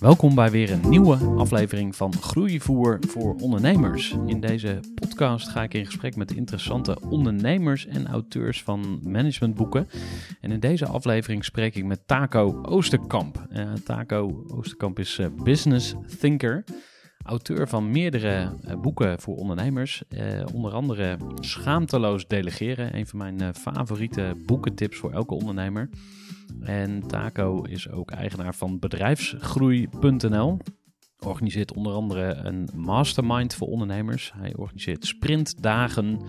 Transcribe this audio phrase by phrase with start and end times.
[0.00, 4.16] Welkom bij weer een nieuwe aflevering van Groeivoer voor ondernemers.
[4.26, 9.88] In deze podcast ga ik in gesprek met interessante ondernemers en auteurs van managementboeken.
[10.40, 13.46] En in deze aflevering spreek ik met Taco Oosterkamp.
[13.52, 16.64] Uh, Taco Oosterkamp is uh, business thinker,
[17.22, 20.02] auteur van meerdere uh, boeken voor ondernemers.
[20.52, 25.88] onder andere Schaamteloos delegeren, een van mijn favoriete boekentips voor elke ondernemer.
[26.60, 30.58] En Taco is ook eigenaar van bedrijfsgroei.nl.
[31.18, 34.32] Organiseert onder andere een mastermind voor ondernemers.
[34.36, 36.20] Hij organiseert sprintdagen.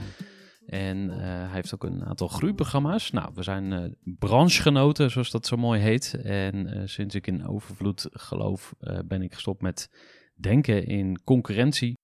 [0.66, 3.12] En uh, hij heeft ook een aantal groeiprogramma's.
[3.12, 6.14] Nou, we zijn uh, branchegenoten, zoals dat zo mooi heet.
[6.24, 8.74] En uh, sinds ik in overvloed geloof,
[9.06, 9.90] ben ik gestopt met
[10.36, 11.98] denken in concurrentie.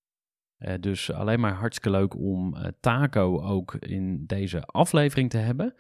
[0.80, 5.74] dus alleen maar hartstikke leuk om Taco ook in deze aflevering te hebben.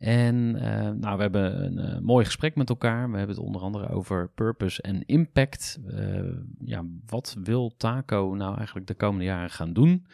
[0.00, 3.10] En uh, nou, we hebben een uh, mooi gesprek met elkaar.
[3.10, 5.80] We hebben het onder andere over purpose en impact.
[5.86, 10.06] Uh, ja, wat wil Taco nou eigenlijk de komende jaren gaan doen?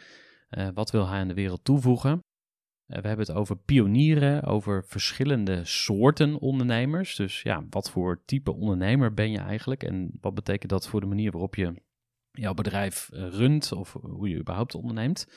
[0.73, 2.19] wat wil hij aan de wereld toevoegen?
[2.85, 7.15] we hebben het over pionieren, over verschillende soorten ondernemers.
[7.15, 9.83] Dus ja, wat voor type ondernemer ben je eigenlijk?
[9.83, 11.81] En wat betekent dat voor de manier waarop je
[12.31, 15.27] jouw bedrijf runt of hoe je überhaupt onderneemt?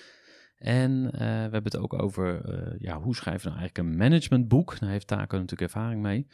[0.60, 3.96] En uh, we hebben het ook over uh, ja, hoe schrijven we nou eigenlijk een
[3.96, 4.78] managementboek.
[4.78, 6.26] Daar heeft Taco natuurlijk ervaring mee.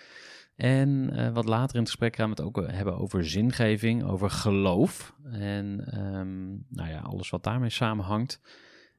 [0.57, 4.31] En uh, wat later in het gesprek gaan we het ook hebben over zingeving, over
[4.31, 5.15] geloof.
[5.33, 8.41] En um, nou ja, alles wat daarmee samenhangt.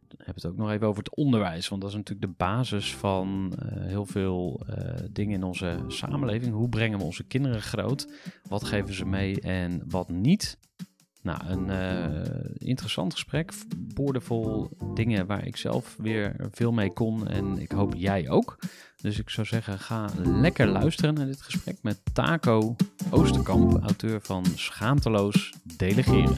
[0.07, 2.95] We hebben het ook nog even over het onderwijs, want dat is natuurlijk de basis
[2.95, 4.65] van heel veel
[5.11, 6.53] dingen in onze samenleving.
[6.53, 8.07] Hoe brengen we onze kinderen groot?
[8.49, 10.57] Wat geven ze mee en wat niet?
[11.27, 13.51] Nou, een uh, interessant gesprek.
[13.77, 17.27] Boordevol dingen waar ik zelf weer veel mee kon.
[17.27, 18.57] En ik hoop jij ook.
[19.01, 22.75] Dus ik zou zeggen, ga lekker luisteren naar dit gesprek met Taco
[23.09, 26.37] Oosterkamp, auteur van Schaamteloos Delegeren.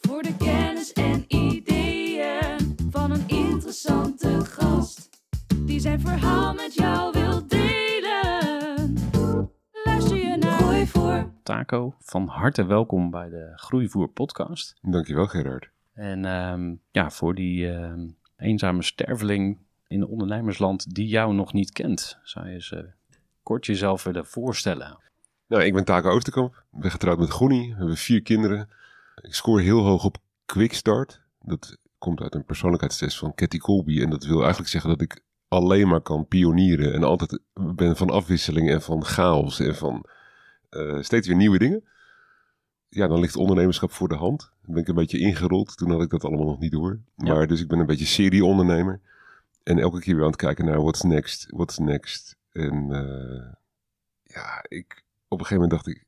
[0.00, 5.08] Voor de kennis en ideeën van een interessante gast.
[5.56, 7.46] Die zijn verhaal met jou wil
[11.50, 14.78] Taco, van harte welkom bij de Groeivoer podcast.
[14.82, 15.70] Dankjewel Gerard.
[15.92, 17.92] En um, ja, voor die uh,
[18.36, 22.80] eenzame sterveling in het ondernemersland die jou nog niet kent, zou je eens uh,
[23.42, 24.98] kort jezelf willen voorstellen?
[25.46, 28.68] Nou, ik ben Taco Oosterkamp, ik ben getrouwd met Groenie, we hebben vier kinderen.
[29.22, 31.20] Ik scoor heel hoog op Quickstart.
[31.40, 35.20] Dat komt uit een persoonlijkheidstest van Cathy Colby en dat wil eigenlijk zeggen dat ik
[35.48, 40.06] alleen maar kan pionieren en altijd ben van afwisseling en van chaos en van
[40.70, 41.84] uh, steeds weer nieuwe dingen.
[42.88, 44.50] Ja, dan ligt ondernemerschap voor de hand.
[44.62, 45.76] Dan ben ik een beetje ingerold.
[45.76, 47.00] Toen had ik dat allemaal nog niet door.
[47.14, 49.00] Maar dus ik ben een beetje serie-ondernemer.
[49.62, 52.36] En elke keer weer aan het kijken naar what's next, what's next.
[52.52, 53.52] En uh,
[54.22, 56.04] ja, ik, op een gegeven moment dacht ik...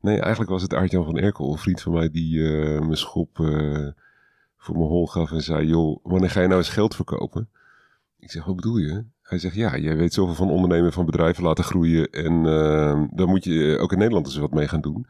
[0.00, 3.36] Nee, eigenlijk was het Aart-Jan van Erkel, een vriend van mij, die uh, me schop
[4.56, 5.66] voor mijn hol gaf en zei...
[5.66, 7.48] joh, wanneer ga je nou eens geld verkopen?
[8.18, 9.04] Ik zeg, wat bedoel je?
[9.30, 12.10] Hij zegt, ja, jij weet zoveel van ondernemen, van bedrijven laten groeien.
[12.10, 15.06] En uh, daar moet je ook in Nederland eens wat mee gaan doen.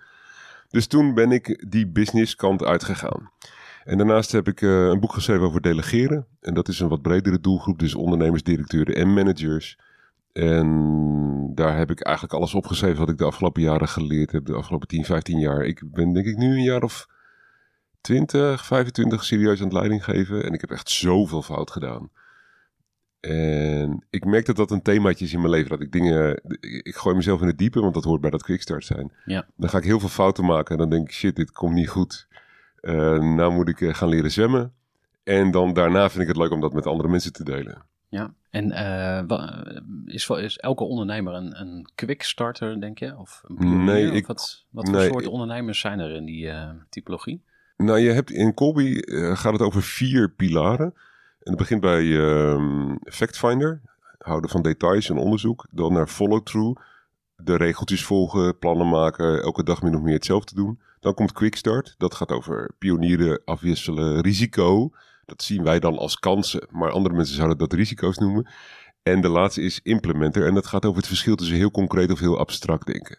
[0.68, 3.30] Dus toen ben ik die business kant uitgegaan.
[3.84, 6.26] En daarnaast heb ik uh, een boek geschreven over delegeren.
[6.40, 9.78] En dat is een wat bredere doelgroep, dus ondernemers, directeuren en managers.
[10.32, 14.54] En daar heb ik eigenlijk alles opgeschreven wat ik de afgelopen jaren geleerd heb, de
[14.54, 15.64] afgelopen 10, 15 jaar.
[15.64, 17.06] Ik ben denk ik nu een jaar of
[18.00, 20.44] 20, 25 serieus aan het leiding geven.
[20.44, 22.10] En ik heb echt zoveel fout gedaan.
[23.20, 25.70] En ik merk dat dat een themaatje is in mijn leven.
[25.70, 26.40] Dat ik dingen...
[26.60, 29.12] Ik gooi mezelf in het diepe, want dat hoort bij dat quickstart zijn.
[29.24, 29.46] Ja.
[29.56, 30.72] Dan ga ik heel veel fouten maken.
[30.72, 32.26] En dan denk ik, shit, dit komt niet goed.
[32.80, 34.72] Eh, nou moet ik eh, gaan leren zwemmen.
[35.24, 37.82] En dan daarna vind ik het leuk om dat met andere mensen te delen.
[38.08, 38.68] Ja, en
[39.26, 39.64] wa-
[40.06, 43.16] is, is elke ondernemer een, een quickstarter, denk je?
[43.16, 43.78] Of een pionier?
[43.94, 46.50] Nee, Of ik- wat, wat voor soort ik- ondernemers zijn er in die
[46.88, 47.42] typologie?
[47.76, 49.00] Nou, je hebt in Colby
[49.34, 50.94] gaat het over vier pilaren.
[51.40, 53.80] En het begint bij ehm FactFinder,
[54.18, 55.66] houden van details en onderzoek.
[55.70, 56.80] Dan naar follow-through,
[57.36, 60.80] de regeltjes volgen, plannen maken, elke dag min of meer hetzelfde doen.
[61.00, 64.90] Dan komt Quickstart, dat gaat over pionieren, afwisselen, risico.
[65.24, 68.48] Dat zien wij dan als kansen, maar andere mensen zouden dat risico's noemen.
[69.02, 72.18] En de laatste is implementer en dat gaat over het verschil tussen heel concreet of
[72.20, 73.18] heel abstract denken.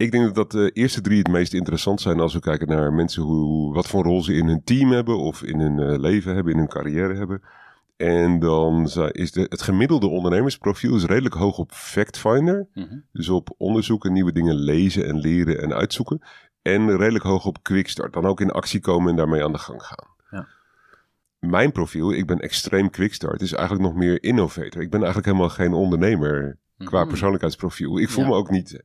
[0.00, 3.22] Ik denk dat de eerste drie het meest interessant zijn als we kijken naar mensen
[3.22, 6.52] hoe, wat voor rol ze in hun team hebben of in hun eh, leven hebben,
[6.52, 7.42] in hun carrière hebben.
[7.96, 8.82] En dan
[9.12, 12.66] is de, het gemiddelde ondernemersprofiel is redelijk hoog op FactFinder.
[12.74, 12.98] Mhm.
[13.12, 16.20] Dus op onderzoeken, nieuwe dingen lezen en leren en uitzoeken.
[16.62, 18.12] En redelijk hoog op quickstart.
[18.12, 20.06] Dan ook in actie komen en daarmee aan de gang gaan.
[20.30, 20.48] Ja.
[21.38, 24.82] Mijn profiel, ik ben extreem quickstart, is eigenlijk nog meer innovator.
[24.82, 27.08] Ik ben eigenlijk helemaal geen ondernemer qua Mhm.
[27.08, 27.98] persoonlijkheidsprofiel.
[27.98, 28.30] Ik voel Ja.
[28.30, 28.82] me ook niet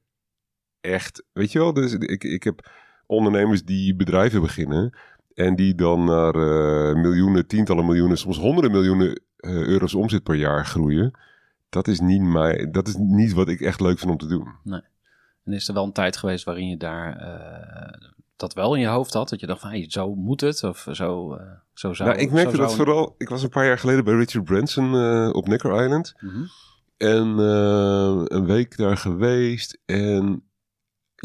[0.86, 2.70] echt, weet je wel, dus ik, ik heb
[3.06, 4.98] ondernemers die bedrijven beginnen
[5.34, 10.36] en die dan naar eh, miljoenen, tientallen miljoenen, soms honderden miljoenen eh, euro's omzet per
[10.36, 11.20] jaar groeien.
[11.70, 14.48] Dat is, niet mij, dat is niet wat ik echt leuk vind om te doen.
[15.44, 18.88] En is er wel een tijd geweest waarin je daar eh, dat wel in je
[18.88, 19.30] hoofd had?
[19.30, 20.64] Dat je dacht van, hey, zo moet het?
[20.64, 23.50] Of zo, eh, zo zou nou, ik merkte zo dat zou- vooral, ik was een
[23.50, 24.94] paar jaar geleden bij Richard Branson
[25.34, 26.14] op Necker Island.
[26.20, 26.44] Mhm.
[26.98, 27.28] En
[28.36, 29.80] een week daar geweest.
[29.86, 30.44] En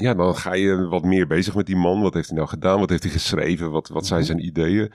[0.00, 2.00] ja, dan ga je wat meer bezig met die man.
[2.02, 2.81] Wat heeft hij nou gedaan?
[2.81, 3.70] Wat heeft hij geschreven?
[3.70, 4.29] Wat, wat zijn Mhm.
[4.29, 4.93] zijn ideeën?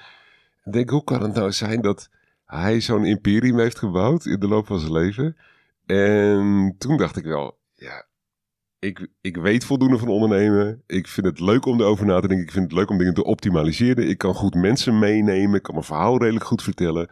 [0.64, 2.10] En denk, hoe kan het nou zijn dat
[2.46, 5.38] hij zo'n imperium heeft gebouwd in de loop van zijn leven?
[5.86, 8.06] En toen dacht ik wel, ja,
[8.80, 10.82] ik, ik weet voldoende van ondernemen.
[10.88, 12.46] Ik vind het leuk om erover na te denken.
[12.46, 14.08] Ik vind het leuk om dingen te optimaliseren.
[14.10, 15.56] Ik kan goed mensen meenemen.
[15.56, 17.10] Ik kan mijn verhaal redelijk goed vertellen.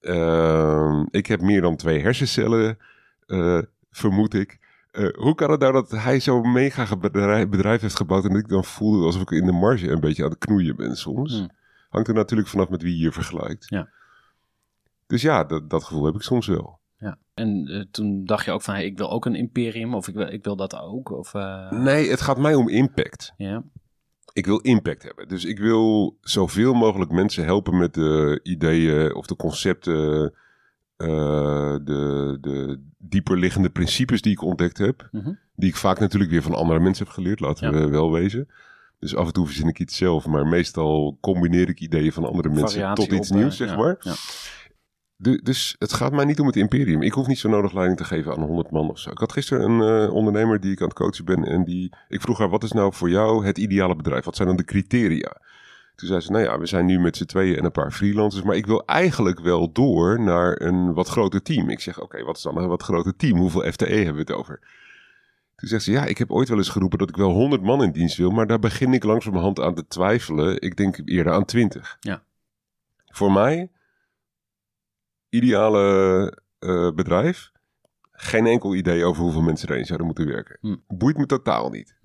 [0.00, 2.78] Ehm, ik heb meer dan twee hersencellen,
[3.26, 3.58] eh,
[3.90, 4.58] vermoed ik.
[4.90, 8.42] Eh, hoe kan het nou dat hij zo'n mega bedrijf, bedrijf heeft gebouwd en dat
[8.42, 11.38] ik dan voelde alsof ik in de marge een beetje aan het knoeien ben soms?
[11.38, 11.50] Hmm.
[11.88, 13.68] Hangt er natuurlijk vanaf met wie je je vergelijkt.
[13.68, 13.88] Ja.
[15.06, 16.78] Dus ja, dat, dat gevoel heb ik soms wel.
[16.98, 17.18] Ja.
[17.34, 19.94] En eh, toen dacht je ook van, hey, ik wil ook een imperium.
[19.94, 21.10] Of ik wil, ik wil dat ook.
[21.10, 23.32] Of, eh, Nee, het gaat mij om impact.
[23.36, 23.62] Ja.
[24.32, 25.28] Ik wil impact hebben.
[25.28, 30.34] Dus ik wil zoveel mogelijk mensen helpen met de ideeën of de concepten,
[31.00, 35.08] eh, de, de dieperliggende principes die ik ontdekt heb.
[35.12, 35.32] Mhm.
[35.56, 37.78] Die ik vaak natuurlijk weer van andere mensen heb geleerd, laten Ja.
[37.80, 38.48] we wel wezen.
[38.98, 42.48] Dus af en toe verzin ik iets zelf, maar meestal combineer ik ideeën van andere
[42.48, 43.96] mensen Variatie tot iets op, eh, nieuws, zeg ja, maar.
[44.00, 44.14] ja.
[45.42, 47.02] Dus het gaat mij niet om het imperium.
[47.02, 49.10] Ik hoef niet zo nodig leiding te geven aan 100 man of zo.
[49.10, 52.20] Ik had gisteren een eh, ondernemer die ik aan het coachen ben en die, ik
[52.20, 54.24] vroeg haar, wat is nou voor jou het ideale bedrijf?
[54.24, 55.40] Wat zijn dan de criteria?
[56.00, 58.44] Toen zei ze, nou ja, we zijn nu met z'n tweeën en een paar freelancers,
[58.44, 61.70] maar ik wil eigenlijk wel door naar een wat groter team.
[61.70, 63.38] Ik zeg, oké, wat is dan een wat groter team?
[63.38, 64.60] Hoeveel FTE hebben we het over?
[65.56, 67.82] Toen zegt ze, ja, ik heb ooit wel eens geroepen dat ik wel 100 man
[67.82, 70.60] in dienst wil, maar daar begin ik langzamerhand aan te twijfelen.
[70.60, 71.96] Ik denk eerder aan 20.
[72.00, 72.22] Ja.
[73.06, 73.70] Voor mij,
[75.28, 77.52] ideale eh, bedrijf,
[78.12, 80.58] geen enkel idee over hoeveel mensen erin zouden moeten werken.
[80.60, 80.76] Hm.
[80.86, 81.96] Boeit me totaal niet.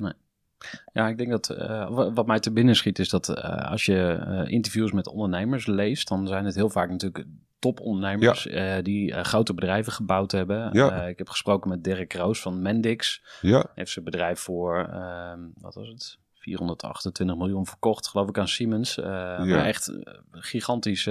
[0.93, 3.85] Ja, ik denk dat eh, wa- wat mij te binnen schiet is dat eh, als
[3.85, 7.25] je eh, interviews met ondernemers leest, dan zijn het heel vaak natuurlijk
[7.59, 10.69] topondernemers eh, die grote bedrijven gebouwd hebben.
[10.74, 11.03] Ja.
[11.07, 13.24] Ik heb gesproken met Dirk Roos van Mendix.
[13.41, 16.17] Ja, heeft zijn bedrijf voor, ehm, wat was het?
[16.33, 18.97] 428 miljoen verkocht, geloof ik, aan Siemens.
[18.97, 21.03] Maar echt een gigantisch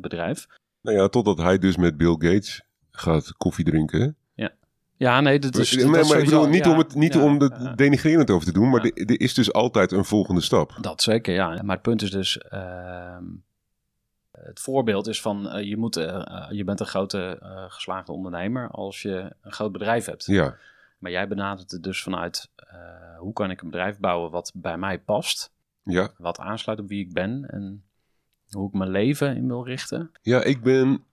[0.00, 0.46] bedrijf.
[0.80, 4.16] nou ja, totdat hij dus met Bill Gates gaat koffie drinken.
[4.98, 5.74] Ja, nee, dat is.
[5.74, 7.72] Nee, dat maar is ik bedoel, niet ja, om het niet ja, om de ja.
[7.74, 10.76] denigrerend over te doen, maar er is dus altijd een volgende stap.
[10.80, 11.62] Dat zeker, ja.
[11.62, 13.24] Maar het punt is dus, ehm,
[14.30, 17.38] het voorbeeld is van, eh, je, moet, eh, eh, je bent een grote
[17.68, 20.26] geslaagde ondernemer als je een groot bedrijf hebt.
[20.26, 20.56] Ja,
[20.98, 22.50] Maar jij benadert het dus vanuit,
[23.18, 25.52] hoe kan ik een bedrijf bouwen wat bij mij past,
[25.82, 26.10] ja.
[26.16, 27.84] wat aansluit op wie ik ben en
[28.50, 30.10] hoe ik mijn leven in wil richten.
[30.22, 31.04] Ja, ik ben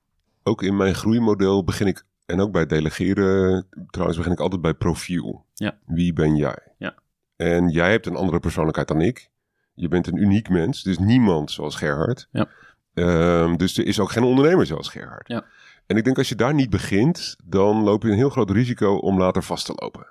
[0.44, 4.74] ook in mijn groeimodel begin ik, en ook bij delegeren, trouwens begin ik altijd bij
[4.74, 5.46] profiel.
[5.54, 5.78] Ja.
[5.86, 6.58] Wie ben jij?
[6.78, 6.96] Ja.
[7.36, 9.30] En jij hebt een andere persoonlijkheid dan ik.
[9.74, 12.28] Je bent een uniek mens, dus niemand zoals Gerhard.
[12.32, 12.48] Ja.
[12.94, 15.28] Ehm, dus er is ook geen ondernemer zoals Gerhard.
[15.28, 15.46] Ja.
[15.86, 18.96] En ik denk als je daar niet begint, dan loop je een heel groot risico
[18.96, 20.08] om later vast te lopen.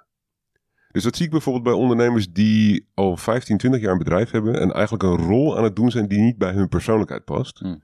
[0.91, 4.61] Dus dat zie ik bijvoorbeeld bij ondernemers die al 15, 20 jaar een bedrijf hebben
[4.61, 7.59] en eigenlijk een rol aan het doen zijn die niet bij hun persoonlijkheid past.
[7.59, 7.83] Hmm.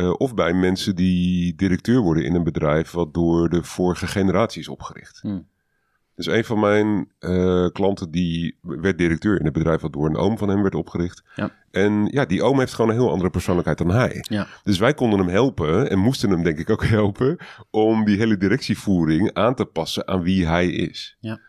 [0.00, 4.60] Eh, of bij mensen die directeur worden in een bedrijf wat door de vorige generatie
[4.60, 5.20] is opgericht.
[5.20, 5.48] Hmm.
[6.14, 10.16] Dus een van mijn eh, klanten die werd directeur in een bedrijf wat door een
[10.16, 11.22] oom van hem werd opgericht.
[11.34, 11.50] Ja.
[11.70, 14.24] En ja, die oom heeft gewoon een heel andere persoonlijkheid dan hij.
[14.28, 14.46] Ja.
[14.62, 17.36] Dus wij konden hem helpen en moesten hem denk ik ook helpen
[17.70, 21.16] om die hele directievoering aan te passen aan wie hij is.
[21.20, 21.40] Ja.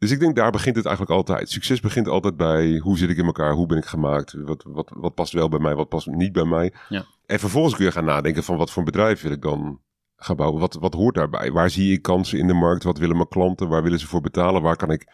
[0.00, 1.50] Dus ik denk daar begint het eigenlijk altijd.
[1.50, 4.90] Succes begint altijd bij hoe zit ik in elkaar, hoe ben ik gemaakt, wat, wat,
[4.94, 6.72] wat past wel bij mij, wat past niet bij mij.
[6.88, 7.04] Ja.
[7.26, 9.80] En vervolgens kun je gaan nadenken van wat voor een bedrijf wil ik dan
[10.16, 10.60] gaan bouwen.
[10.60, 11.52] Wat, wat hoort daarbij?
[11.52, 12.82] Waar zie ik kansen in de markt?
[12.82, 13.68] Wat willen mijn klanten?
[13.68, 14.62] Waar willen ze voor betalen?
[14.62, 15.06] Waar kan ik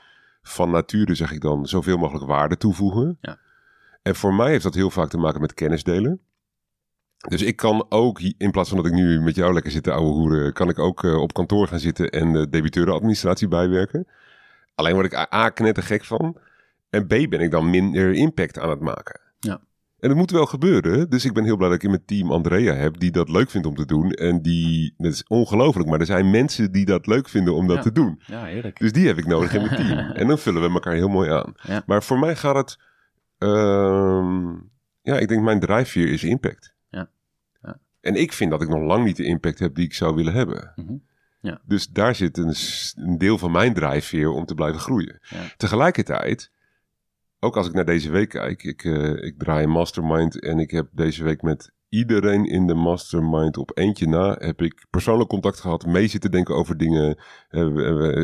[0.43, 3.19] van nature, zeg ik dan, zoveel mogelijk waarde toevoegen?
[3.21, 3.39] Ja.
[4.03, 6.21] En voor mij heeft dat heel vaak te maken met kennis delen.
[7.29, 9.93] Dus ik kan ook, in plaats van dat ik nu met jou lekker zit te
[9.93, 14.07] ouwe hoeren, kan ik ook eh, op kantoor gaan zitten en de debiteurenadministratie bijwerken.
[14.77, 16.37] Alleen word ik A, knettergek van.
[16.91, 19.21] En B ben ik dan minder impact aan het maken.
[19.39, 19.61] Ja.
[19.99, 21.11] En dat moet wel gebeuren.
[21.11, 23.51] Dus ik ben heel blij dat ik in mijn team Andrea heb die dat leuk
[23.51, 24.11] vindt om te doen.
[24.11, 27.77] En die, dat is ongelooflijk, maar er zijn mensen die dat leuk vinden om dat
[27.77, 27.83] Ja.
[27.83, 28.21] te doen.
[28.27, 28.79] Ja, heerlijk.
[28.79, 29.99] Dus die heb ik nodig in mijn team.
[30.21, 31.53] En dan vullen we elkaar heel mooi aan.
[31.63, 31.83] Ja.
[31.87, 32.79] Maar voor mij gaat het...
[33.39, 34.51] ehm,
[35.03, 36.75] ja, ik denk mijn drijfveer is impact.
[36.91, 37.09] Ja.
[37.63, 37.79] Ja.
[38.01, 40.33] En ik vind dat ik nog lang niet de impact heb die ik zou willen
[40.33, 40.73] hebben.
[40.77, 40.95] Mhm.
[41.41, 41.61] Ja.
[41.65, 42.55] Dus daar zit een,
[42.95, 45.19] een deel van mijn drijfveer om te blijven groeien.
[45.21, 45.41] Ja.
[45.57, 46.53] Tegelijkertijd,
[47.41, 50.71] ook als ik naar deze week kijk, ik, eh, ik draai een mastermind en ik
[50.71, 55.61] heb deze week met iedereen in de mastermind op eentje na, heb ik persoonlijk contact
[55.61, 57.67] gehad, mee zitten denken over dingen, eh,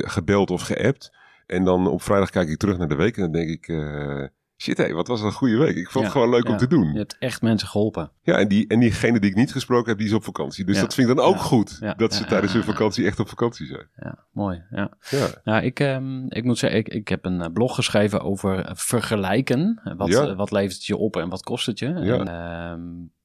[0.00, 1.12] gebeld of geappt.
[1.46, 4.24] En dan op vrijdag kijk ik terug naar de week en dan denk ik, eh,
[4.62, 5.76] shit hé, wat was dat een goede week.
[5.76, 6.92] Ik vond het gewoon leuk om te doen.
[6.92, 8.10] Je hebt echt mensen geholpen.
[8.22, 10.64] Ja, en, die, en diegene die ik niet gesproken heb, die is op vakantie.
[10.64, 13.66] Dus dat vind ik dan ook goed, dat ze tijdens hun vakantie echt op vakantie
[13.66, 13.88] zijn.
[13.96, 14.62] Ja, mooi.
[14.70, 14.90] Ja.
[15.10, 15.26] Ja.
[15.44, 18.74] Nou, ik, ehm, ik moet zeggen, ik, ik heb een eh, blog geschreven over eh,
[18.74, 19.80] vergelijken.
[19.96, 21.86] Wat, eh, wat levert het je op en wat kost het je?
[21.86, 22.18] Ja.
[22.18, 23.21] En, ehm, eh,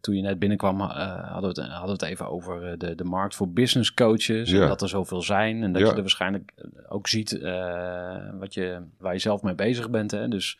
[0.00, 0.86] toen je net binnenkwam, eh,
[1.32, 4.50] hadden, we het, hadden we het even over eh, de, de markt voor business coaches.
[4.50, 4.62] Ja.
[4.62, 5.62] En dat er zoveel zijn.
[5.62, 5.88] En dat Ja.
[5.88, 10.10] je er waarschijnlijk eh, ook ziet eh, wat je, waar je zelf mee bezig bent.
[10.10, 10.28] Hè?
[10.28, 10.58] Dus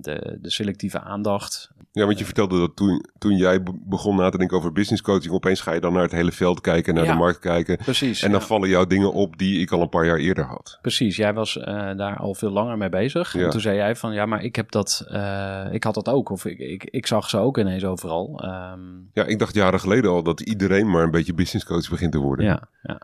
[0.00, 1.70] de, de selectieve aandacht.
[1.92, 5.02] Ja, want je vertelde dat toen, toen jij be- begon na te denken over business
[5.02, 7.12] coaching, opeens ga je dan naar het hele veld kijken, naar Ja.
[7.12, 7.76] de markt kijken.
[7.76, 8.22] Precies.
[8.22, 8.46] En dan ja.
[8.46, 10.78] vallen jou dingen op die ik al een paar jaar eerder had.
[10.80, 11.64] Precies, jij was eh,
[11.96, 13.32] daar al veel langer mee bezig.
[13.32, 13.44] Ja.
[13.44, 16.28] En toen zei jij van, ja, maar ik heb dat, eh, ik had dat ook.
[16.30, 18.40] Of ik, ik, ik zag ze ook ineens overal.
[18.42, 18.80] Ehm,
[19.12, 22.18] Ja, ik dacht jaren geleden al dat iedereen maar een beetje business coach begint te
[22.18, 22.44] worden.
[22.46, 23.00] ja, ja.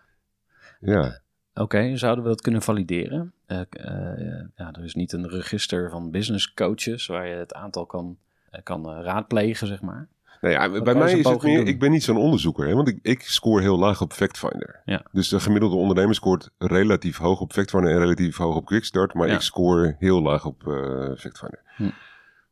[0.81, 1.21] Ja.
[1.61, 3.33] Oké, zouden we dat kunnen valideren?
[3.47, 7.87] Eh, eh, ja, er is niet een register van business coaches waar je het aantal
[7.87, 8.17] kan,
[8.51, 10.09] eh, kan raadplegen, zeg maar.
[10.41, 11.67] Nou ja, bij mij is het meer, doen?
[11.67, 14.81] ik ben niet zo'n onderzoeker, hè, want ik, ik score heel laag op FactFinder.
[14.85, 15.03] Ja.
[15.13, 19.29] Dus de gemiddelde ondernemer scoort relatief hoog op FactFinder en relatief hoog op Quickstart, maar
[19.29, 19.35] Ja.
[19.35, 21.63] ik score heel laag op eh FactFinder.
[21.77, 21.91] Hm.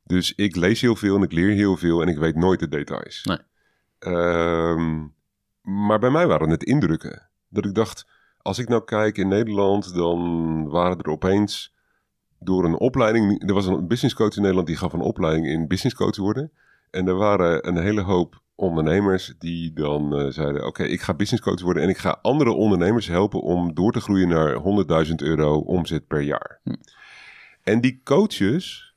[0.05, 2.69] Dus ik lees heel veel en ik leer heel veel en ik weet nooit de
[2.69, 3.25] details.
[3.25, 3.39] Nee.
[3.99, 5.07] Ehm,
[5.63, 7.29] maar bij mij waren het indrukken.
[7.49, 8.07] Dat ik dacht,
[8.45, 11.75] als ik nou kijk in Nederland, dan waren er opeens
[12.39, 13.49] door een opleiding.
[13.49, 16.53] Er was een business coach in Nederland die gaf een opleiding in business coach worden.
[16.91, 21.43] En er waren een hele hoop ondernemers die dan eh, zeiden: Oké, ik ga business
[21.43, 24.55] coach worden en ik ga andere ondernemers helpen om door te groeien naar
[25.07, 26.61] 100.000 euro omzet per jaar.
[26.63, 26.75] Hm.
[27.63, 28.95] En die coaches,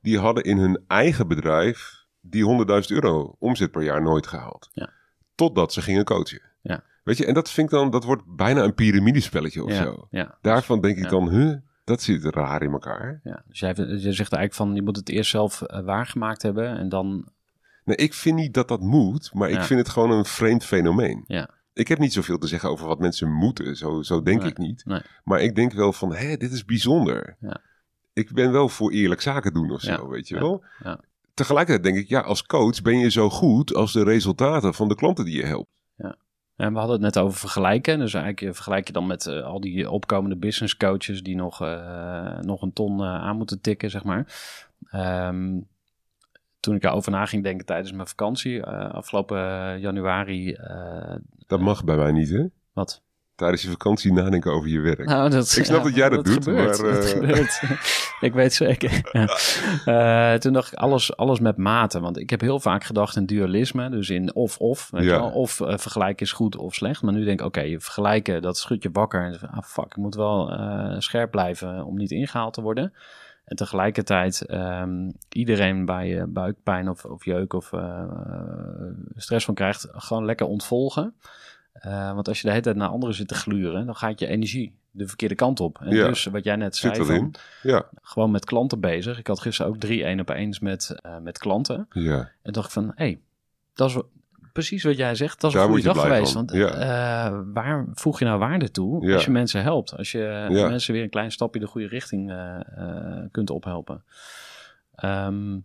[0.00, 4.70] die hadden in hun eigen bedrijf die 100.000 euro omzet per jaar nooit gehaald.
[4.72, 4.90] Ja.
[5.34, 6.40] Totdat ze gingen coachen.
[6.62, 6.84] Ja.
[7.04, 10.06] Weet je, en dat vind ik dan, dat wordt bijna een piramidespelletje of ja, zo.
[10.10, 10.38] ja.
[10.40, 11.08] Daarvan denk ik Ja.
[11.10, 13.20] dan, huh, dat zit raar in elkaar.
[13.24, 16.76] Ja, dus jij, je zegt eigenlijk van, je moet het eerst zelf eh, waargemaakt hebben
[16.78, 17.28] en dan,
[17.84, 19.64] Nee, ik vind niet dat dat moet, maar ik Ja.
[19.64, 21.24] vind het gewoon een vreemd fenomeen.
[21.26, 24.50] ja, Ik heb niet zoveel te zeggen over wat mensen moeten, zo, zo denk Nee,
[24.50, 24.82] ik niet.
[24.84, 25.00] nee.
[25.24, 27.36] Maar ik denk wel van, hé, dit is bijzonder.
[27.40, 27.60] Ja.
[28.12, 30.64] Ik ben wel voor eerlijk zaken doen of zo, Ja, weet je ja, wel.
[30.82, 31.00] ja.
[31.34, 34.94] Tegelijkertijd denk ik, ja, als coach ben je zo goed als de resultaten van de
[34.94, 35.70] klanten die je helpt.
[36.56, 37.98] En we hadden het net over vergelijken.
[37.98, 41.62] Dus eigenlijk eh, vergelijk je dan met eh, al die opkomende business coaches die nog,
[41.62, 44.26] eh, nog een ton aan moeten tikken, zeg maar.
[44.90, 45.60] Ehm,
[46.60, 49.38] toen ik erover na ging denken tijdens mijn vakantie, afgelopen
[49.80, 50.56] januari.
[51.46, 52.44] Dat mag bij mij niet, hè?
[52.72, 53.03] wat?
[53.34, 55.04] Tijdens je vakantie nadenken over je werk.
[55.04, 57.62] Nou, dat, Ik snap dat jij dat doet, gebeurt, maar, dat eh, gebeurt.
[58.20, 59.00] ik weet zeker.
[59.84, 62.00] Eh, toen dacht ik alles, alles met mate.
[62.00, 63.90] Want ik heb heel vaak gedacht in dualisme.
[63.90, 64.90] Dus in of-of.
[64.92, 65.28] Ja.
[65.28, 67.02] Of eh, vergelijken is goed of slecht.
[67.02, 69.22] Maar nu denk ik, oké, je vergelijken, dat schudt je wakker.
[69.22, 70.52] En ah, fuck, ik moet wel
[70.98, 72.92] scherp blijven om niet ingehaald te worden.
[73.44, 77.70] En tegelijkertijd, ehm, iedereen waar je buikpijn of, of jeuk of
[79.16, 81.14] stress van krijgt, gewoon lekker ontvolgen.
[81.74, 84.26] Eh, want als je de hele tijd naar anderen zit te gluren, dan gaat je
[84.26, 85.78] energie de verkeerde kant op.
[85.80, 86.06] En Ja.
[86.08, 87.34] dus wat jij net zei, van.
[87.62, 89.18] Ja, gewoon met klanten bezig.
[89.18, 91.86] Ik had gisteren ook drie één op eens met, eh, met klanten.
[91.90, 92.30] ja.
[92.42, 93.20] En dacht ik van, hé, hey,
[93.74, 93.96] dat is
[94.52, 95.40] precies wat jij zegt.
[95.40, 96.32] Dat is Daar een goede dag geweest.
[96.32, 96.46] van.
[96.46, 96.68] Want Ja.
[97.26, 99.96] eh, waar voeg je nou waarde toe als je mensen helpt?
[99.96, 102.32] Als je mensen weer een klein stapje de goede richting
[103.30, 104.04] kunt ophelpen.
[104.94, 105.58] Ehm,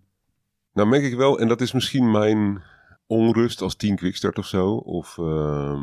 [0.74, 2.62] Nou merk ik wel, en dat is misschien mijn
[3.10, 4.76] onrust als team quickstart of zo.
[4.76, 5.82] Of ehm,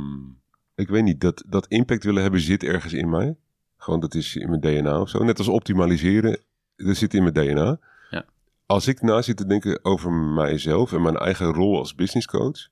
[0.75, 3.37] ik weet niet, dat, dat impact willen hebben zit ergens in mij.
[3.77, 5.25] Gewoon dat is in mijn DNA of zo.
[5.25, 6.41] Net als optimaliseren,
[6.77, 7.79] dat zit in mijn DNA.
[8.11, 8.25] Ja.
[8.67, 12.69] Als ik na zit te denken over mijzelf en mijn eigen rol als business coach,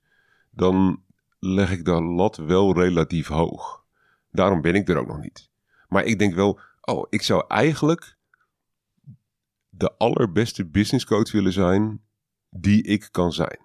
[0.51, 1.03] dan
[1.39, 3.83] leg ik de lat wel relatief hoog.
[4.31, 5.49] Daarom ben ik er ook nog niet.
[5.87, 8.17] Maar ik denk wel, oh, ik zou eigenlijk
[9.69, 12.01] de allerbeste business coach willen zijn
[12.49, 13.64] die ik kan zijn.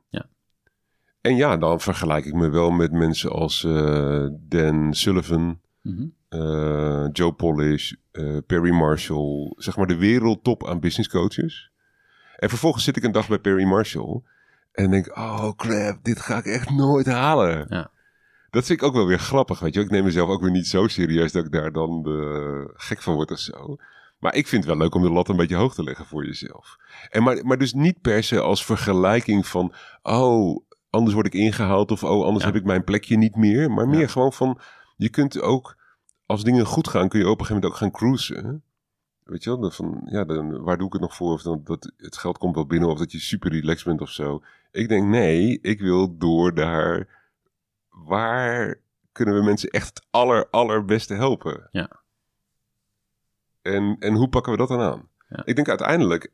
[1.20, 6.06] En ja, dan vergelijk ik me wel met mensen als eh, Dan Sullivan, mhm.
[6.28, 9.52] eh, Joe Polish, eh, Perry Marshall.
[9.56, 11.70] Zeg maar de wereldtop aan business coaches.
[12.36, 14.22] En vervolgens zit ik een dag bij Perry Marshall
[14.72, 17.66] en denk, oh crap, dit ga ik echt nooit halen.
[17.68, 17.90] Ja.
[18.50, 19.80] Dat vind ik ook wel weer grappig, weet je.
[19.80, 22.04] Ik neem mezelf ook weer niet zo serieus dat ik daar dan
[22.74, 23.76] gek van word of zo.
[24.18, 26.26] Maar ik vind het wel leuk om de lat een beetje hoog te leggen voor
[26.26, 26.76] jezelf.
[27.08, 29.72] En maar, maar dus niet per se als vergelijking van...
[30.02, 32.50] oh, anders word ik ingehaald of oh, anders Ja.
[32.50, 33.70] heb ik mijn plekje niet meer.
[33.70, 34.06] Maar meer Ja.
[34.06, 34.61] gewoon van...
[34.97, 35.76] je kunt ook,
[36.26, 37.09] als dingen goed gaan...
[37.09, 38.62] kun je op een gegeven moment ook gaan cruisen.
[39.25, 41.32] Weet je wel, van, ja, dan, waar doe ik het nog voor?
[41.32, 44.11] Of dan, dat het geld komt wel binnen of dat je super relaxed bent of
[44.11, 44.42] zo.
[44.73, 47.09] Ik denk, nee, ik wil door daar...
[47.88, 48.80] waar
[49.12, 51.68] kunnen we mensen echt het aller, allerbeste helpen?
[51.70, 51.90] Ja.
[53.62, 55.09] En, en hoe pakken we dat dan aan?
[55.28, 55.42] Ja.
[55.44, 56.32] Ik denk uiteindelijk,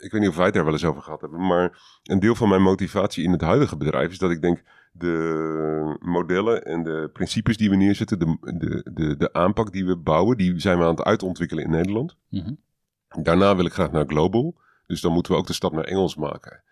[0.00, 2.34] ik weet niet of wij het daar wel eens over gehad hebben, maar een deel
[2.34, 7.10] van mijn motivatie in het huidige bedrijf is dat ik denk de modellen en de
[7.12, 10.84] principes die we neerzetten, de, de, de, de aanpak die we bouwen, die zijn we
[10.84, 12.16] aan het uitontwikkelen in Nederland.
[12.28, 12.52] Mhm.
[13.22, 14.54] Daarna wil ik graag naar global,
[14.86, 16.62] dus dan moeten we ook de stap naar Engels maken.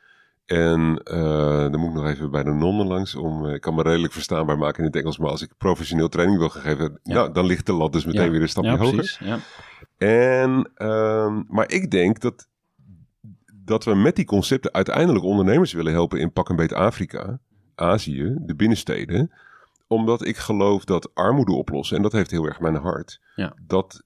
[0.46, 3.14] En eh, dan moet ik nog even bij de nonnen langs.
[3.14, 5.18] Om, eh, ik kan me redelijk verstaanbaar maken in het Engels.
[5.18, 7.14] Maar als ik professioneel training wil geven, Ja.
[7.14, 8.30] nou, dan ligt de lat dus meteen Ja.
[8.30, 8.94] weer een stapje ja, hoger.
[8.94, 9.18] precies.
[9.18, 9.38] Ja.
[9.98, 12.48] En, ehm, maar ik denk dat,
[13.68, 17.38] dat we met die concepten uiteindelijk ondernemers willen helpen in pak een beet Afrika,
[17.74, 19.32] Azië, de binnensteden.
[19.86, 23.52] Omdat ik geloof dat armoede oplossen, en dat heeft heel erg mijn hart, Ja.
[23.66, 24.02] dat,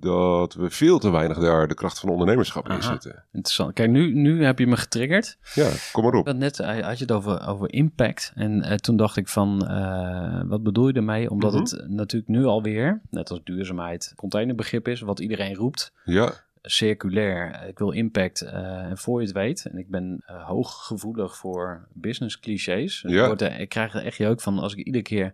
[0.00, 3.24] dat we veel te weinig daar de kracht van ondernemerschap in zetten.
[3.32, 3.72] Interessant.
[3.72, 5.38] Kijk, nu, nu heb je me getriggerd.
[5.54, 6.26] Ja, kom maar op.
[6.26, 8.32] Dat net eh, had je het over, over impact.
[8.34, 11.30] En eh, toen dacht ik van, eh, wat bedoel je ermee?
[11.30, 11.60] Omdat Mhm.
[11.62, 15.92] het natuurlijk nu alweer, net als duurzaamheid, containerbegrip is, wat iedereen roept.
[16.04, 16.32] Ja,
[16.66, 18.40] Circulair, ik wil impact.
[18.40, 23.04] eh, en voor je het weet, en ik ben eh, hooggevoelig voor business clichés.
[23.06, 23.20] Ja.
[23.22, 25.32] ik, word er- ik krijg er echt jeuk van als ik iedere keer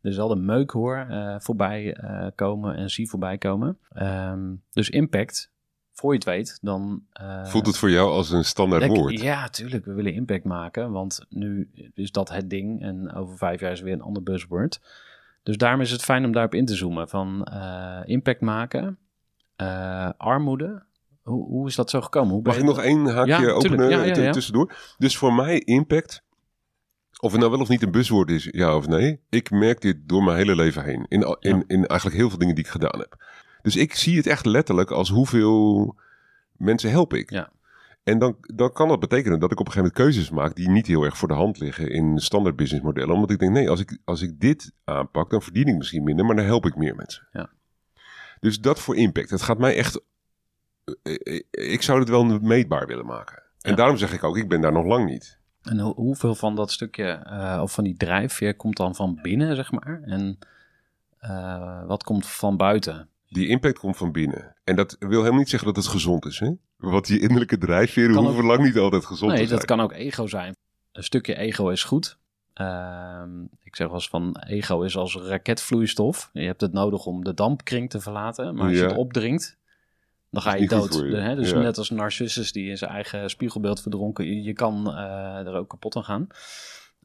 [0.00, 1.96] dezelfde meuk hoor eh, voorbij
[2.34, 3.78] komen en zie voorbij komen.
[3.92, 5.50] Ehm, dus impact,
[5.92, 7.02] voor je het weet, dan...
[7.44, 9.20] voelt het voor jou als een standaard Denk- woord?
[9.20, 9.84] Ja, tuurlijk.
[9.84, 10.90] We willen impact maken.
[10.90, 12.82] Want nu is dat het ding.
[12.82, 14.80] En over vijf jaar is weer een ander buzzword.
[15.42, 17.08] Dus daarom is het fijn om daarop in te zoomen.
[17.08, 17.48] Van
[18.04, 18.98] impact maken.
[19.66, 20.82] Eh, armoede.
[21.22, 22.32] Hoe, hoe is dat zo gekomen?
[22.32, 24.30] Hoe Mag ik nog één haakje Ja, openen Ja, ja, t- ja.
[24.32, 24.72] tussendoor?
[24.98, 26.22] Dus voor mij impact,
[27.20, 29.20] of het nou wel of niet een buzzwoord is, ja of nee.
[29.28, 31.06] Ik merk dit door mijn hele leven heen.
[31.08, 33.24] In, in, in eigenlijk heel veel dingen die ik gedaan heb.
[33.62, 35.94] Dus ik zie het echt letterlijk als hoeveel
[36.56, 37.30] mensen help ik.
[37.30, 37.50] Ja.
[38.02, 40.68] En dan, dan kan dat betekenen dat ik op een gegeven moment keuzes maak die
[40.70, 43.14] niet heel erg voor de hand liggen in standaard business modellen.
[43.14, 46.24] Omdat ik denk, nee, als ik, als ik dit aanpak, dan verdien ik misschien minder,
[46.24, 47.28] maar dan help ik meer mensen.
[47.32, 47.50] Ja.
[48.42, 49.30] Dus dat voor impact.
[49.30, 50.00] Het gaat mij echt
[51.02, 53.42] eh, eh, ik zou het wel meetbaar willen maken.
[53.60, 53.76] En Ja.
[53.76, 55.38] daarom zeg ik ook, ik ben daar nog lang niet.
[55.62, 59.56] En hoe- hoeveel van dat stukje, eh, of van die drijfveer, komt dan van binnen,
[59.56, 60.02] zeg maar?
[60.04, 60.38] En
[61.18, 63.08] eh, wat komt van buiten?
[63.28, 64.56] Die impact komt van binnen.
[64.64, 66.38] En dat wil helemaal niet zeggen dat het gezond is.
[66.38, 66.50] Hè?
[66.76, 69.58] Want die innerlijke drijfveren Kan hoeven lang niet altijd gezond nee, te zijn.
[69.58, 70.56] dat kan ook ego zijn.
[70.92, 72.18] Een stukje ego is goed.
[72.66, 76.30] Ehm, ik zeg wel eens van ego is als raketvloeistof.
[76.32, 78.54] Je hebt het nodig om de dampkring te verlaten.
[78.54, 79.56] Maar als je het opdringt,
[80.30, 80.94] dan ga je dood.
[80.94, 81.16] je.
[81.16, 81.34] Hè?
[81.34, 81.58] Dus Ja.
[81.58, 84.24] net als Narcissus die in zijn eigen spiegelbeeld verdronken.
[84.26, 86.26] Je, je kan eh, er ook kapot aan gaan.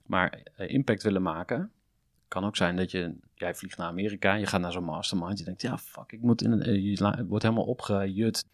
[0.06, 1.72] Maar eh, impact willen maken...
[2.28, 3.16] kan ook zijn dat je...
[3.36, 5.40] Jij vliegt naar Amerika, je gaat naar zo'n mastermind.
[5.40, 6.52] Je denkt, ja, fuck, ik moet in...
[6.52, 8.46] een- eh, je wordt helemaal opgejut.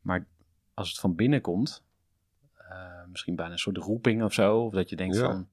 [0.00, 0.26] Maar
[0.74, 1.82] als het van binnen komt...
[3.08, 4.58] misschien bijna een soort roeping of zo.
[4.58, 5.22] Of dat je denkt Ja.
[5.22, 5.48] van...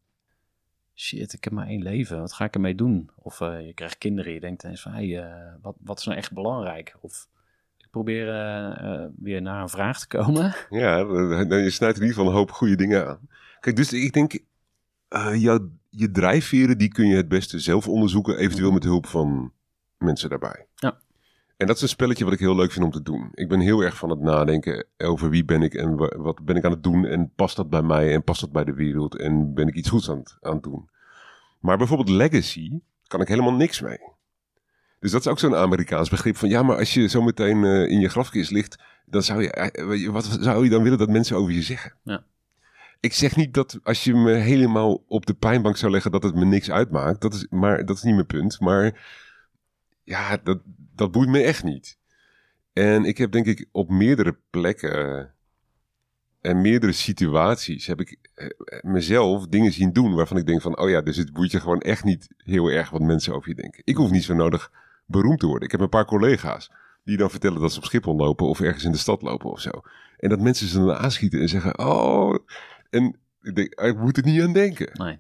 [1.00, 2.20] Shit, ik heb maar één leven.
[2.20, 3.10] Wat ga ik ermee doen?
[3.16, 4.34] Of eh, je krijgt kinderen.
[4.34, 4.92] Je denkt eens van...
[4.92, 6.96] Hey, eh, wat, wat is nou echt belangrijk?
[7.02, 7.28] Of
[7.78, 10.56] ik probeer eh, weer naar een vraag te komen.
[10.70, 13.30] Ja, je snijdt in ieder geval een hoop goede dingen aan.
[13.60, 14.40] Kijk, dus ik denk,
[15.34, 18.38] jouw, je drijfveren, die kun je het beste zelf onderzoeken.
[18.38, 19.54] Eventueel met hulp van
[19.98, 20.68] mensen daarbij.
[20.76, 21.00] Ja.
[21.60, 23.30] En dat is een spelletje wat ik heel leuk vind om te doen.
[23.34, 26.56] Ik ben heel erg van het nadenken over wie ben ik en wa- wat ben
[26.56, 27.06] ik aan het doen.
[27.06, 29.90] En past dat bij mij en past dat bij de wereld en ben ik iets
[29.90, 30.90] goeds aan het, aan het doen.
[31.60, 32.72] Maar bijvoorbeeld legacy
[33.08, 33.98] kan ik helemaal niks mee.
[35.00, 37.90] Dus dat is ook zo'n Amerikaans begrip van ja, maar als je zo meteen eh,
[37.92, 41.10] in je grafkist ligt, dan zou je, eh, je, wat zou je dan willen dat
[41.10, 41.94] mensen over je zeggen?
[42.04, 42.24] Ja.
[43.00, 46.36] Ik zeg niet dat als je me helemaal op de pijnbank zou leggen dat het
[46.36, 47.22] me niks uitmaakt.
[47.22, 48.60] Dat is, maar dat is niet mijn punt.
[48.60, 49.18] Maar
[50.10, 50.60] ja, dat,
[50.96, 51.98] dat boeit me echt niet.
[52.74, 55.34] En ik heb denk ik op meerdere plekken
[56.42, 58.48] en meerdere situaties heb ik eh,
[58.82, 61.82] mezelf dingen zien doen waarvan ik denk van, oh ja, dus het boeit je gewoon
[61.82, 63.82] echt niet heel erg wat mensen over je denken.
[63.86, 64.72] Ik hoef niet zo nodig
[65.06, 65.66] beroemd te worden.
[65.66, 66.72] Ik heb een paar collega's
[67.04, 69.60] die dan vertellen dat ze op Schiphol lopen of ergens in de stad lopen of
[69.60, 69.72] zo.
[70.18, 72.36] En dat mensen ze dan aanschieten en zeggen, oh,
[72.90, 74.90] en ik denk, ik moet er niet aan denken.
[74.94, 75.20] Nee.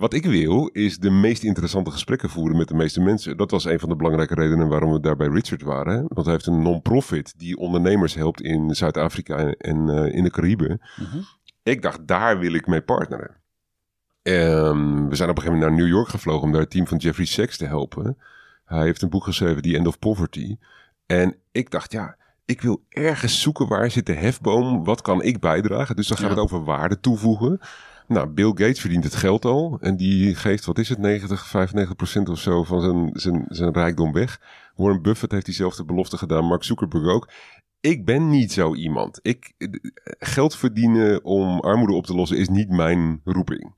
[0.00, 3.36] Wat ik wil, is de meest interessante gesprekken voeren met de meeste mensen.
[3.36, 6.04] Dat was een van de belangrijke redenen waarom we daar bij Richard waren.
[6.08, 10.80] Want hij heeft een non-profit die ondernemers helpt in Zuid-Afrika en, eh, in de Cariben.
[10.96, 11.18] Mhm.
[11.62, 13.36] Ik dacht, daar wil ik mee partneren.
[14.22, 16.86] Ehm, we zijn op een gegeven moment naar New York gevlogen om daar het team
[16.86, 18.18] van Jeffrey Sachs te helpen.
[18.64, 20.56] Hij heeft een boek geschreven, The End of Poverty.
[21.06, 25.40] En ik dacht, ja, ik wil ergens zoeken waar zit de hefboom, wat kan ik
[25.40, 25.96] bijdragen?
[25.96, 26.32] Dus dan gaat Ja.
[26.34, 27.60] het over waarde toevoegen.
[28.10, 31.96] Nou, Bill Gates verdient het geld al en die geeft, wat is het, 90, 95
[31.96, 34.40] procent of zo van zijn, zijn, zijn rijkdom weg.
[34.76, 37.30] Warren Buffett heeft diezelfde belofte gedaan, Mark Zuckerberg ook.
[37.80, 39.18] Ik ben niet zo iemand.
[39.22, 39.68] Ik, eh,
[40.18, 43.74] geld verdienen om armoede op te lossen is niet mijn roeping.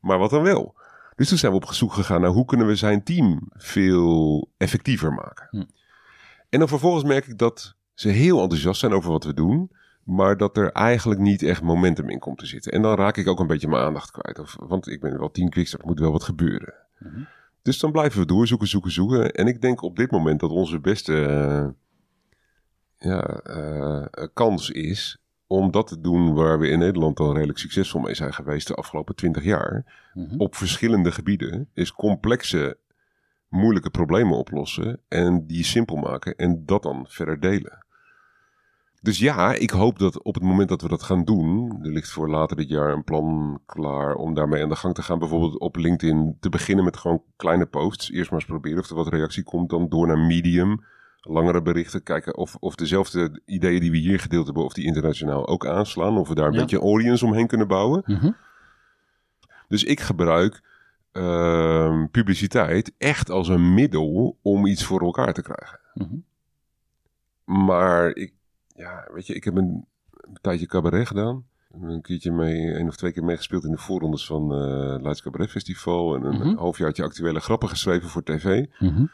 [0.00, 0.74] Maar wat dan wel?
[1.16, 5.12] Dus toen zijn we op zoek gegaan naar hoe kunnen we zijn team veel effectiever
[5.12, 5.48] maken.
[5.50, 5.64] Hm.
[6.48, 9.70] En dan vervolgens merk ik dat ze heel enthousiast zijn over wat we doen.
[10.04, 12.72] Maar dat er eigenlijk niet echt momentum in komt te zitten.
[12.72, 14.38] En dan raak ik ook een beetje mijn aandacht kwijt.
[14.38, 16.74] Of, want ik ben wel tien quickstart, er moet wel wat gebeuren.
[16.98, 17.20] Mhm.
[17.62, 19.32] Dus dan blijven we doorzoeken, zoeken, zoeken.
[19.32, 21.68] En ik denk op dit moment dat onze beste eh,
[23.10, 28.00] ja, eh, kans is om dat te doen waar we in Nederland al redelijk succesvol
[28.00, 29.84] mee zijn geweest de afgelopen twintig jaar.
[30.14, 30.40] Mhm.
[30.40, 32.78] Op verschillende gebieden is complexe,
[33.48, 37.83] moeilijke problemen oplossen en die simpel maken en dat dan verder delen.
[39.04, 42.10] Dus ja, ik hoop dat op het moment dat we dat gaan doen, er ligt
[42.10, 45.18] voor later dit jaar een plan klaar om daarmee aan de gang te gaan.
[45.18, 48.10] Bijvoorbeeld op LinkedIn te beginnen met gewoon kleine posts.
[48.10, 49.70] Eerst maar eens proberen of er wat reactie komt.
[49.70, 50.84] Dan door naar Medium,
[51.20, 52.02] langere berichten.
[52.02, 56.18] Kijken of, of dezelfde ideeën die we hier gedeeld hebben, of die internationaal ook aanslaan.
[56.18, 56.60] Of we daar een Ja.
[56.60, 58.02] beetje audience omheen kunnen bouwen.
[58.06, 58.30] Mhm.
[59.68, 60.62] Dus ik gebruik
[61.12, 65.80] ehm, publiciteit echt als een middel om iets voor elkaar te krijgen.
[65.94, 66.16] Mhm.
[67.64, 68.32] Maar ik,
[68.74, 71.46] ja, weet je, ik heb een, een tijdje cabaret gedaan.
[71.82, 75.50] Een keertje mee, een of twee keer meegespeeld in de voorrondes van eh Leids Cabaret
[75.50, 76.14] Festival.
[76.14, 76.56] En een Mhm.
[76.56, 78.66] halfjaartje actuele grappen geschreven voor tv.
[78.78, 79.04] Mhm.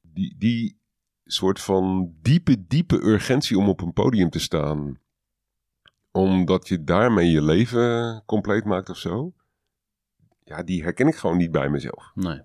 [0.00, 0.78] Die, die
[1.24, 4.98] soort van diepe, diepe urgentie om op een podium te staan.
[6.10, 9.32] Omdat je daarmee je leven compleet maakt of zo.
[10.44, 12.10] Ja, die herken ik gewoon niet bij mezelf.
[12.14, 12.40] Nee.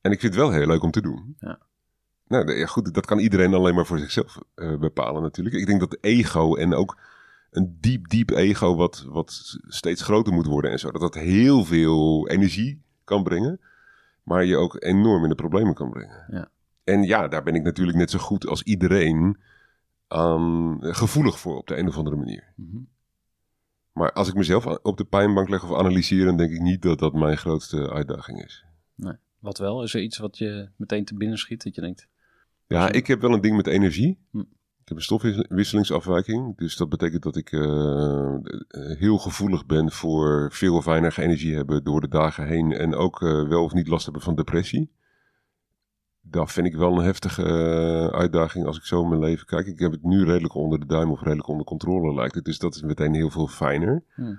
[0.00, 1.36] En ik vind het wel heel leuk om te doen.
[1.38, 1.58] Ja.
[2.28, 5.56] Nou, ja, goed, dat kan iedereen alleen maar voor zichzelf eh, bepalen natuurlijk.
[5.56, 6.98] Ik denk dat ego en ook
[7.50, 10.90] een diep, diep ego wat, wat steeds groter moet worden en zo.
[10.90, 13.60] Dat dat heel veel energie kan brengen,
[14.22, 16.24] maar je ook enorm in de problemen kan brengen.
[16.30, 16.48] Ja.
[16.84, 19.40] En ja, daar ben ik natuurlijk net zo goed als iedereen
[20.08, 22.52] aan, eh, gevoelig voor op de een of andere manier.
[22.56, 22.78] Mhm.
[23.92, 26.98] Maar als ik mezelf op de pijnbank leg of analyseer, dan denk ik niet dat
[26.98, 28.64] dat mijn grootste uitdaging is.
[29.44, 29.82] Wat wel?
[29.82, 32.08] Is er iets wat je meteen te binnen schiet dat je denkt...
[32.66, 34.18] Ja, ik heb wel een ding met energie.
[34.30, 34.42] Hm.
[34.84, 36.56] Ik heb een stofwisselingsafwijking.
[36.56, 38.38] Dus dat betekent dat ik eh,
[38.98, 42.72] heel gevoelig ben voor veel of weinig energie hebben door de dagen heen.
[42.72, 44.92] En ook eh, wel of niet last hebben van depressie.
[46.20, 49.66] Dat vind ik wel een heftige eh, uitdaging als ik zo in mijn leven kijk.
[49.66, 52.44] Ik heb het nu redelijk onder de duim of redelijk onder controle lijkt het.
[52.44, 54.04] Dus dat is meteen heel veel fijner.
[54.14, 54.34] Hm.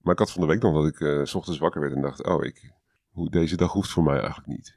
[0.00, 2.26] Maar ik had van de week nog dat ik s ochtends wakker werd en dacht...
[2.26, 2.72] Oh, ik,
[3.10, 4.76] hoe, deze dag hoeft voor mij eigenlijk niet.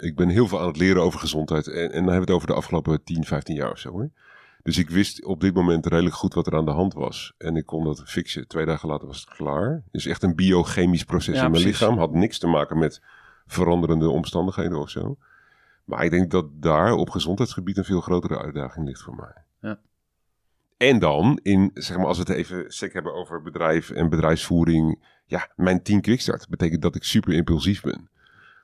[0.00, 1.66] Ik ben heel veel aan het leren over gezondheid.
[1.66, 3.90] En, en dan hebben we het over de afgelopen 10, 15 jaar of zo.
[3.90, 4.10] Hoor.
[4.62, 7.34] Dus ik wist op dit moment redelijk goed wat er aan de hand was.
[7.38, 8.48] En ik kon dat fixen.
[8.48, 9.82] Twee dagen later was het klaar.
[9.90, 11.80] Dus echt een biochemisch proces Ja, in mijn precies.
[11.80, 11.98] lichaam.
[11.98, 13.02] Had niks te maken met
[13.46, 15.16] veranderende omstandigheden of zo.
[15.84, 19.34] Maar ik denk dat daar op gezondheidsgebied een veel grotere uitdaging ligt voor mij.
[19.60, 19.78] Ja.
[20.76, 25.08] En dan, in, zeg maar, als we het even sec hebben over bedrijf en bedrijfsvoering.
[25.26, 28.10] Ja, mijn 10 quickstart betekent dat ik super impulsief ben.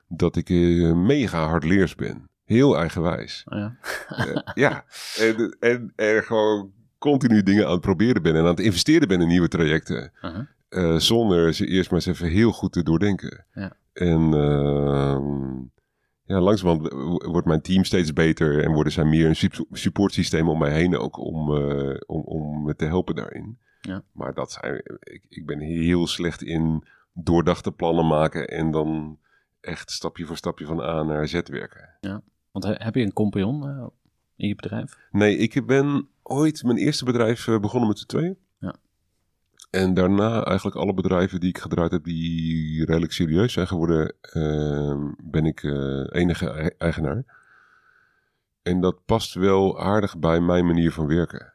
[0.07, 2.29] Dat ik eh, mega hardleers ben.
[2.45, 3.43] Heel eigenwijs.
[3.45, 3.77] Oh ja.
[4.07, 4.85] Eh, ja,
[5.19, 9.21] en, en er gewoon continu dingen aan het proberen ben en aan het investeren ben
[9.21, 10.11] in nieuwe trajecten.
[10.21, 10.45] Uh-huh.
[10.69, 13.45] eh, zonder ze eerst maar eens even heel goed te doordenken.
[13.53, 13.73] Ja.
[13.93, 15.55] En ehm,
[16.23, 16.91] ja, langzamerhand
[17.23, 20.97] wordt mijn team steeds beter en worden zij meer een sup- supportsysteem om mij heen
[20.97, 21.51] ook om,
[22.05, 23.57] om, om me te helpen daarin.
[23.81, 24.03] Ja.
[24.11, 29.19] Maar dat zijn, ik, ik ben heel slecht in doordachte plannen maken en dan
[29.67, 31.89] echt stapje voor stapje van A naar Z werken.
[32.51, 33.87] Want he- heb je een compagnon eh,
[34.35, 34.97] in je bedrijf?
[35.11, 38.37] Nee, ik ben ooit mijn eerste bedrijf eh, begonnen met z'n tweeën.
[38.59, 38.75] Ja.
[39.69, 45.03] En daarna eigenlijk alle bedrijven die ik gedraaid heb die redelijk serieus zijn geworden, eh,
[45.23, 47.25] ben ik eh, enige ei- eigenaar.
[48.61, 51.53] En dat past wel aardig bij mijn manier van werken.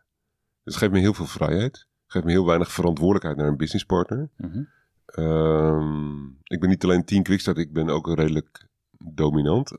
[0.65, 1.87] Het geeft me heel veel vrijheid.
[2.07, 4.29] Geeft me heel weinig verantwoordelijkheid naar een businesspartner.
[4.37, 4.63] Mhm.
[5.13, 8.67] Ehm, ik ben niet alleen team quickstart, ik ben ook redelijk
[8.99, 9.77] dominant.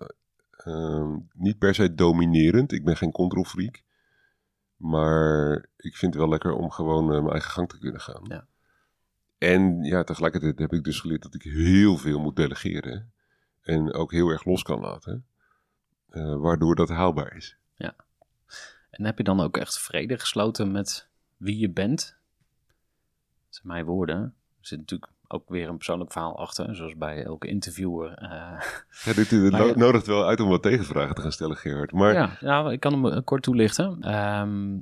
[0.51, 3.83] Ehm, niet per se dominerend, ik ben geen control freak.
[4.75, 8.25] Maar ik vind het wel lekker om gewoon eh, mijn eigen gang te kunnen gaan.
[8.27, 8.47] Ja.
[9.37, 13.11] En ja, tegelijkertijd heb ik dus geleerd dat ik heel veel moet delegeren.
[13.61, 15.25] En ook heel erg los kan laten.
[16.09, 17.57] Eh, waardoor dat haalbaar is.
[18.93, 22.15] En heb je dan ook echt vrede gesloten met wie je bent?
[23.45, 24.17] Dat zijn mijn woorden.
[24.59, 28.13] Er zit natuurlijk ook weer een persoonlijk verhaal achter, zoals bij elke interviewer.
[28.13, 28.29] eh,
[29.05, 31.91] Ja, dit, dit no- nodigt wel uit om wat tegenvragen te gaan stellen, Gerard.
[31.91, 33.97] Maar Ja, ja, ik kan hem eh, kort toelichten.
[34.01, 34.77] Ehm,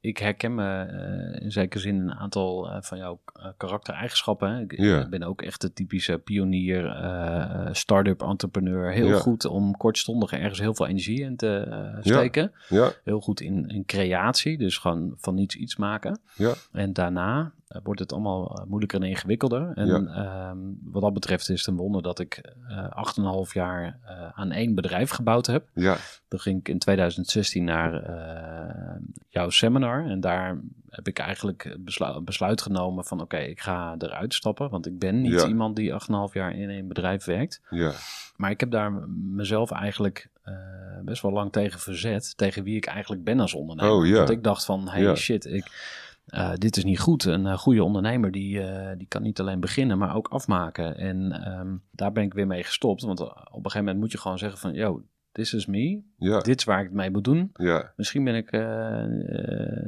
[0.00, 3.20] ik herken me eh, in zekere zin een aantal van jouw
[3.56, 4.50] karaktereigenschappen.
[4.54, 4.60] hè.
[4.60, 5.08] Ik Ja.
[5.08, 8.92] ben ook echt de typische pionier, eh, start-up entrepreneur.
[8.92, 9.18] Heel Ja.
[9.18, 12.52] goed om kortstondig ergens heel veel energie in te steken.
[12.68, 16.20] ja, Heel goed in, in creatie, dus gewoon van niets iets maken.
[16.34, 17.52] ja, En daarna
[17.82, 19.72] wordt het allemaal eh, moeilijker en ingewikkelder.
[19.74, 20.04] En Ja.
[20.50, 24.50] ehm, wat dat betreft is het een wonder dat ik eh 8,5 jaar eh, aan
[24.50, 25.68] één bedrijf gebouwd heb.
[25.74, 25.96] ja,
[26.28, 30.06] Dan ging ik in 2016 naar eh, jouw seminar.
[30.06, 30.58] En daar
[30.90, 33.20] heb ik eigenlijk beslu- besluit genomen van...
[33.20, 34.70] oké, ik ga eruit stappen.
[34.70, 35.46] Want ik ben niet Ja.
[35.46, 37.60] iemand die 8,5 jaar in een bedrijf werkt.
[37.70, 37.92] ja,
[38.36, 38.92] Maar ik heb daar
[39.34, 40.54] mezelf eigenlijk eh,
[41.02, 42.36] best wel lang tegen verzet.
[42.36, 43.92] Tegen wie ik eigenlijk ben als ondernemer.
[43.96, 44.16] Oh, ja.
[44.16, 45.92] Want ik dacht van, hey shit, ik,
[46.26, 47.24] eh, dit is niet goed.
[47.24, 50.96] Een eh, goede ondernemer die, eh, die kan niet alleen beginnen, maar ook afmaken.
[50.96, 53.02] En ehm, daar ben ik weer mee gestopt.
[53.02, 54.72] Want op een gegeven moment moet je gewoon zeggen van...
[54.74, 56.02] yo, this is me.
[56.18, 57.50] ja, Dit is waar ik het mee moet doen.
[57.54, 58.50] ja, Misschien ben ik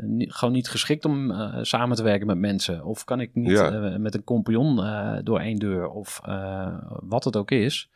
[0.02, 2.84] niet- gewoon niet geschikt om samen te werken met mensen.
[2.84, 3.98] Of kan ik niet Ja.
[3.98, 4.76] met een compagnon
[5.24, 5.88] door één deur.
[5.88, 6.20] Of
[7.02, 7.90] wat het ook is.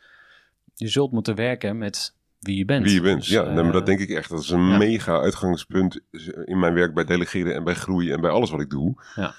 [0.75, 2.85] Je zult moeten werken met wie je bent.
[2.85, 3.21] Wie je bent.
[3.21, 4.31] Dus, ja, nee, maar eh, dat denk ik echt.
[4.31, 4.77] Dat is een ja.
[4.77, 6.01] mega uitgangspunt
[6.45, 9.03] in mijn werk bij delegeren en bij groei en bij alles wat ik doe.
[9.15, 9.35] Ja.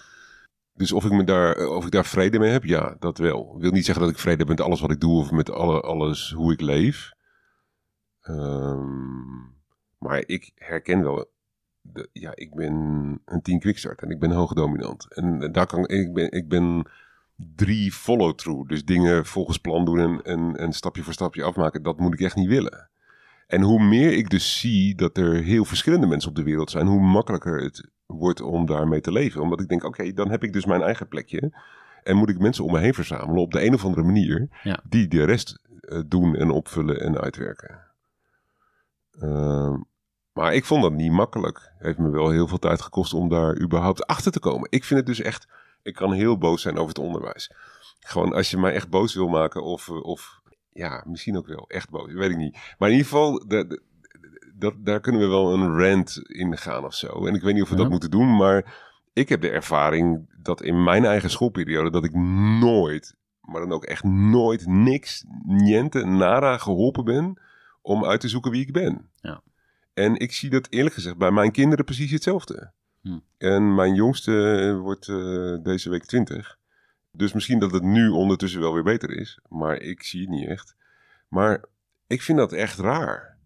[0.73, 3.53] Dus of ik, me daar, of ik daar vrede mee heb, ja, dat wel.
[3.55, 5.51] Ik wil niet zeggen dat ik vrede heb met alles wat ik doe of met
[5.51, 7.11] alle, alles hoe ik leef.
[8.21, 9.25] Ehm,
[9.97, 11.31] maar ik herken wel,
[11.81, 12.73] de, ja, ik ben
[13.25, 15.13] een team quickstart en ik ben hoogdominant.
[15.13, 16.89] En daar kan ik ben, ik ben
[17.55, 18.69] drie follow-through.
[18.69, 22.19] Dus dingen volgens plan doen en, en, en stapje voor stapje afmaken, dat moet ik
[22.21, 22.89] echt niet willen.
[23.47, 26.87] En hoe meer ik dus zie dat er heel verschillende mensen op de wereld zijn,
[26.87, 29.41] hoe makkelijker het wordt om daarmee te leven.
[29.41, 31.53] Omdat ik denk, oké, dan heb ik dus mijn eigen plekje.
[32.03, 34.79] En moet ik mensen om me heen verzamelen op de een of andere manier, Ja.
[34.89, 37.79] die de rest eh, doen en opvullen en uitwerken.
[39.19, 39.77] Ehm,
[40.33, 41.71] maar ik vond dat niet makkelijk.
[41.77, 44.67] Heeft me wel heel veel tijd gekost om daar überhaupt achter te komen.
[44.71, 45.47] Ik vind het dus echt,
[45.83, 47.51] ik kan heel boos zijn over het onderwijs.
[47.99, 51.65] Gewoon als je mij echt boos wil maken of, eh, of ja, misschien ook wel
[51.67, 52.57] echt boos, weet ik niet.
[52.77, 53.77] Maar in ieder geval, dat,
[54.77, 57.25] daar kunnen we wel een rant in gaan of zo.
[57.27, 57.81] En ik weet niet of we Ja.
[57.81, 58.73] dat moeten doen, maar
[59.13, 62.13] ik heb de ervaring dat in mijn eigen schoolperiode dat ik
[62.59, 67.41] nooit, maar dan ook echt nooit niks, niente, nada geholpen ben
[67.81, 69.09] om uit te zoeken wie ik ben.
[69.15, 69.41] Ja.
[69.93, 72.73] En ik zie dat eerlijk gezegd bij mijn kinderen precies hetzelfde.
[73.01, 73.19] Hm.
[73.37, 76.57] En mijn jongste wordt eh, deze week 20.
[77.11, 79.39] Dus misschien dat het nu ondertussen wel weer beter is.
[79.49, 80.75] Maar ik zie het niet echt.
[81.27, 81.65] Maar
[82.07, 83.37] ik vind dat echt raar.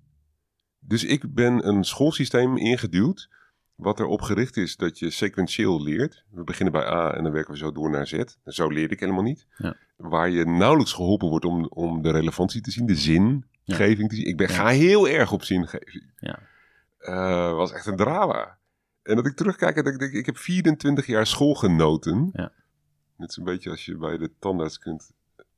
[0.79, 3.29] Dus ik ben een schoolsysteem ingeduwd.
[3.75, 6.23] Wat erop gericht is dat je sequentieel leert.
[6.31, 8.23] We beginnen bij A en dan werken we zo door naar Z.
[8.45, 9.47] Zo leer ik helemaal niet.
[9.57, 9.75] Ja.
[9.97, 14.25] Waar je nauwelijks geholpen wordt om, om de relevantie te zien, de zingeving te zien.
[14.25, 14.53] Ik ben, Ja.
[14.53, 16.11] ga heel erg op zingeving.
[16.17, 16.39] Ja.
[16.97, 18.57] Eh, was echt een drama.
[19.05, 22.29] En dat ik terugkijk en dat ik denk, ik heb 24 jaar school genoten.
[22.33, 22.51] Ja.
[23.17, 25.11] Net zo'n beetje als je bij de tandarts kunt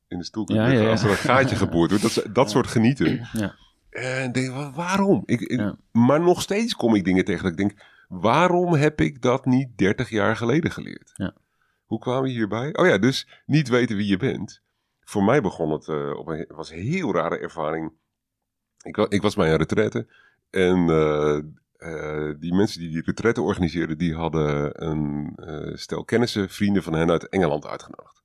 [0.08, 0.84] in de stoel kunt Ja, liggen.
[0.84, 0.90] ja.
[0.90, 2.14] Als er een gaatje geboord wordt.
[2.14, 3.28] Dat, dat soort genieten.
[3.32, 3.54] Ja.
[3.90, 5.22] En denk, wa- waarom?
[5.24, 5.62] Ik.
[5.92, 9.78] Maar nog steeds kom ik dingen tegen dat ik denk, waarom heb ik dat niet
[9.78, 11.10] 30 jaar geleden geleerd?
[11.14, 11.34] Ja.
[11.84, 12.74] Hoe kwamen we hierbij?
[12.76, 14.62] Oh ja, dus niet weten wie je bent.
[15.00, 17.92] Voor mij begon het eh, op een was een heel rare ervaring.
[18.82, 20.06] Ik, ik was bij een retraite
[20.50, 21.38] en eh,
[21.78, 26.92] eh, die mensen die die retraite organiseerden, die hadden een eh, stel kennissen, vrienden van
[26.92, 28.22] hen uit Engeland uitgenodigd.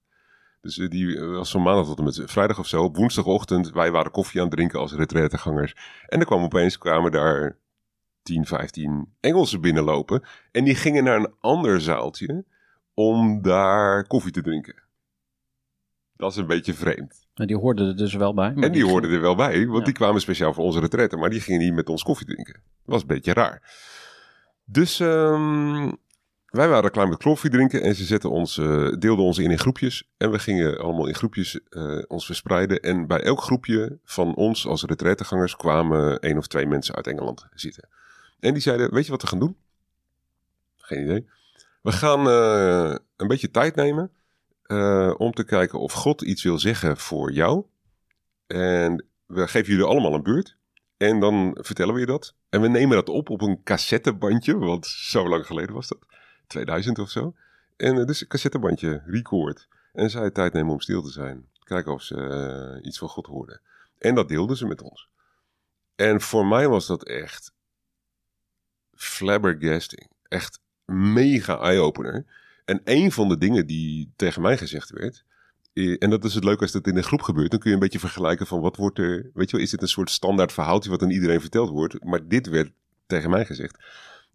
[0.61, 2.83] Dus eh, die was van maandag tot en met vrijdag of zo.
[2.83, 5.75] Op woensdagochtend, wij waren koffie aan het drinken als retraitegangers.
[6.07, 7.57] En er kwam opeens, kwamen daar
[8.23, 10.23] 10, 15 Engelsen binnenlopen.
[10.51, 12.45] En die gingen naar een ander zaaltje
[12.93, 14.82] om daar koffie te drinken.
[16.17, 17.27] Dat is een beetje vreemd.
[17.35, 18.53] Maar die hoorden er dus wel bij.
[18.55, 19.83] En die hoorden er wel bij, want Ja.
[19.85, 21.17] die kwamen speciaal voor onze retraite.
[21.17, 22.53] Maar die gingen niet met ons koffie drinken.
[22.53, 23.61] Dat was een beetje raar.
[24.65, 25.91] Dus ehm,
[26.45, 29.59] wij waren klaar met koffie drinken en ze zetten ons, eh, deelden ons in in
[29.59, 30.09] groepjes.
[30.17, 32.79] En we gingen allemaal in groepjes eh, ons verspreiden.
[32.79, 37.47] En bij elk groepje van ons als retraitegangers kwamen één of twee mensen uit Engeland
[37.53, 37.89] zitten.
[38.39, 39.55] En die zeiden, weet je wat we gaan doen?
[40.77, 41.27] Geen idee.
[41.81, 44.11] We gaan eh, een beetje tijd nemen
[44.63, 47.65] eh, om te kijken of God iets wil zeggen voor jou.
[48.47, 50.57] En we geven jullie allemaal een beurt.
[50.97, 52.35] En dan vertellen we je dat.
[52.49, 56.05] En we nemen dat op op een cassettebandje, want zo lang geleden was dat.
[56.47, 57.35] 2000 of zo.
[57.77, 59.67] En dus een cassettebandje, record.
[59.93, 61.47] En zij tijd nemen om stil te zijn.
[61.63, 63.61] Kijken of ze eh, iets van God hoorden.
[63.97, 65.09] En dat deelden ze met ons.
[65.95, 67.53] En voor mij was dat echt
[68.93, 70.09] flabbergasting.
[70.27, 72.25] Echt mega eye-opener.
[72.65, 75.23] En een van de dingen die tegen mij gezegd werd...
[75.73, 77.51] eh, En dat is het leuke als dat in een groep gebeurt.
[77.51, 79.29] Dan kun je een beetje vergelijken van wat wordt er...
[79.33, 82.03] Weet je wel, is dit een soort standaard verhaaltje wat aan iedereen verteld wordt?
[82.03, 82.71] Maar dit werd
[83.05, 83.77] tegen mij gezegd.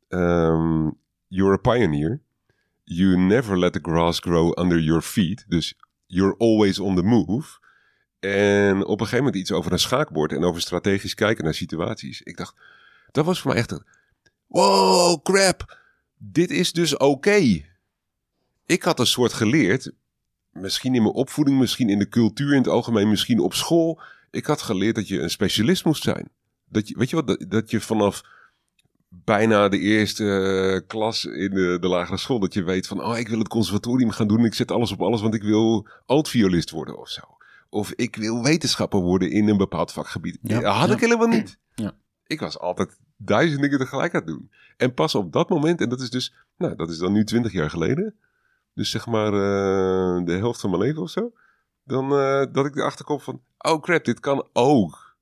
[0.09, 0.91] ehm,
[1.29, 2.21] you're a pioneer.
[2.85, 5.45] You never let the grass grow under your feet.
[5.49, 5.75] Dus
[6.07, 7.59] you're always on the move.
[8.19, 12.23] En op een gegeven moment iets over een schaakbord en over strategisch kijken naar situaties.
[12.23, 12.55] Ik dacht,
[13.11, 13.85] dat was voor mij echt een...
[14.47, 15.79] Wow, crap.
[16.17, 17.65] Dit is dus oké.
[18.69, 19.93] Ik had een soort geleerd,
[20.53, 24.01] misschien in mijn opvoeding, misschien in de cultuur in het algemeen, misschien op school.
[24.31, 26.29] Ik had geleerd dat je een specialist moest zijn.
[26.69, 28.23] Dat je, weet je wat, dat, dat je vanaf
[29.09, 33.19] bijna de eerste eh, klas in de, de lagere school, dat je weet van, oh,
[33.19, 34.45] ik wil het conservatorium gaan doen.
[34.45, 37.23] Ik zet alles op alles, want ik wil altviolist worden of zo.
[37.69, 40.39] Of ik wil wetenschapper worden in een bepaald vakgebied.
[40.43, 40.95] Ja, Dat had ja.
[40.95, 41.59] ik helemaal niet.
[41.75, 41.93] Ja.
[42.27, 44.51] Ik was altijd duizend dingen tegelijk aan het doen.
[44.77, 47.53] En pas op dat moment, en dat is dus, nou, dat is dan nu twintig
[47.53, 48.15] jaar geleden.
[48.79, 51.33] Dus zeg maar eh, de helft van mijn leven of zo.
[51.85, 55.17] Dan eh, dat ik erachter kom van, oh crap, dit kan ook.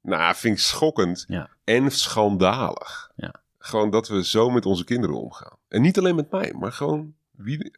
[0.00, 1.50] Nou, vind ik schokkend Ja.
[1.64, 3.10] en schandalig.
[3.16, 3.34] Ja.
[3.58, 5.56] Gewoon dat we zo met onze kinderen omgaan.
[5.68, 7.72] En niet alleen met mij, maar gewoon wie.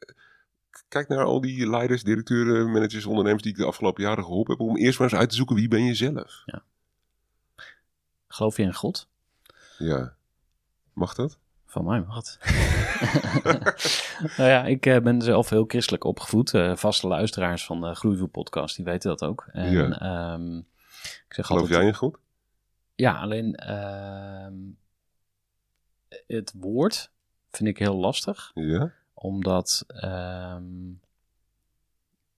[0.89, 4.61] Kijk naar al die leiders, directeuren, managers, ondernemers die ik de afgelopen jaren geholpen heb.
[4.69, 6.45] Om eerst maar eens uit te zoeken wie ben je zelf.
[8.29, 9.09] Geloof je in God?
[9.79, 10.17] Ja.
[10.93, 11.39] Mag dat?
[11.77, 12.39] Van mij wat.
[14.37, 16.55] nou ja, ik eh, ben zelf heel christelijk opgevoed.
[16.55, 19.49] Eh, vaste luisteraars van de Groeivoer podcast, die weten dat ook.
[19.53, 19.89] En, Ja.
[19.99, 22.19] ehm, ik zeg Geloof altijd, jij in God?
[22.95, 24.55] Ja, alleen ehm,
[26.27, 27.11] het woord
[27.51, 28.51] vind ik heel lastig.
[28.55, 28.93] Ja.
[29.15, 30.65] Omdat ehm,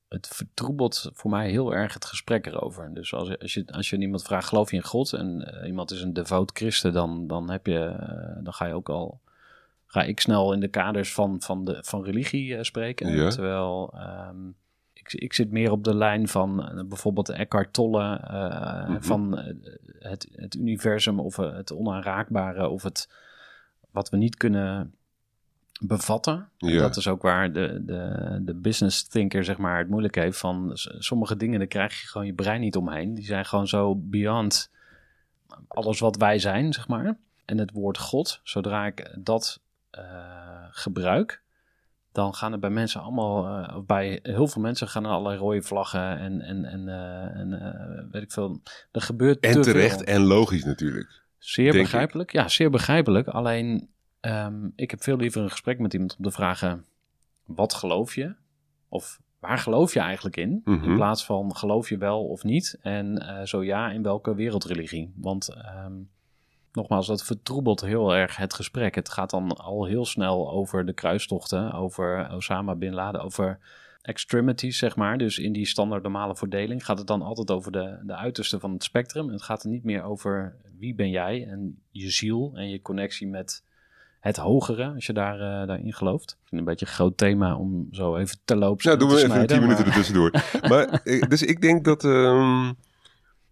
[0.09, 2.95] het vertroebelt voor mij heel erg het gesprek erover.
[2.95, 5.13] Dus als, als, je, als je iemand vraagt, geloof je in God?
[5.13, 7.97] En eh, iemand is een devout christen, dan, dan, heb je,
[8.43, 9.21] dan ga je ook al...
[9.91, 13.17] Ga ik snel in de kaders van, van, de, van religie eh, spreken.
[13.17, 13.31] Ja.
[13.31, 14.49] Terwijl ehm,
[14.93, 18.17] ik, ik zit meer op de lijn van eh, bijvoorbeeld Eckhart Tolle.
[18.17, 19.03] eh, Mhm.
[19.03, 19.39] Van
[19.99, 23.09] het, het universum of het onaanraakbare of het
[23.91, 24.95] wat we niet kunnen
[25.81, 26.49] bevatten.
[26.59, 26.79] En Ja.
[26.81, 30.71] Dat is ook waar de, de, de business thinker zeg maar het moeilijk heeft van
[30.99, 33.15] sommige dingen, daar krijg je gewoon je brein niet omheen.
[33.15, 34.71] Die zijn gewoon zo beyond
[35.69, 37.17] alles wat wij zijn, zeg maar.
[37.45, 39.61] En het woord God, zodra ik dat
[40.71, 41.43] gebruik,
[42.13, 45.39] dan gaan er bij mensen allemaal, eh, of bij heel veel mensen gaan er allerlei
[45.39, 48.61] rode vlaggen en, en, en, eh, en eh, weet ik veel.
[48.93, 50.07] Er gebeurt En te terecht veel.
[50.15, 51.23] en logisch natuurlijk.
[51.39, 52.33] Zeer begrijpelijk.
[52.33, 53.29] Ja, zeer begrijpelijk.
[53.29, 53.89] Alleen,
[54.21, 56.85] ehm, ik heb veel liever een gesprek met iemand om te vragen:
[57.45, 58.35] wat geloof je?
[58.89, 60.61] Of waar geloof je eigenlijk in?
[60.65, 60.85] Mhm.
[60.91, 62.79] In plaats van geloof je wel of niet?
[62.83, 65.13] En eh, zo ja, in welke wereldreligie?
[65.17, 65.95] Want ehm,
[66.73, 68.95] nogmaals, dat vertroebelt heel erg het gesprek.
[68.95, 73.59] Het gaat dan al heel snel over de kruistochten, over Osama Bin Laden, over
[74.03, 75.19] extremities, zeg maar.
[75.19, 78.73] Dus in die standaard normale verdeling gaat het dan altijd over de, de uiterste van
[78.73, 79.29] het spectrum.
[79.29, 83.27] Het gaat er niet meer over wie ben jij en je ziel en je connectie
[83.27, 83.63] met
[84.21, 86.31] het hogere, als je daar, eh, daarin gelooft.
[86.31, 89.23] Ik vind een beetje een groot thema om zo even terloops Nou, doen te we
[89.23, 90.31] even tien minuten ertussendoor.
[90.71, 92.73] maar, eh, dus ik denk dat ehm,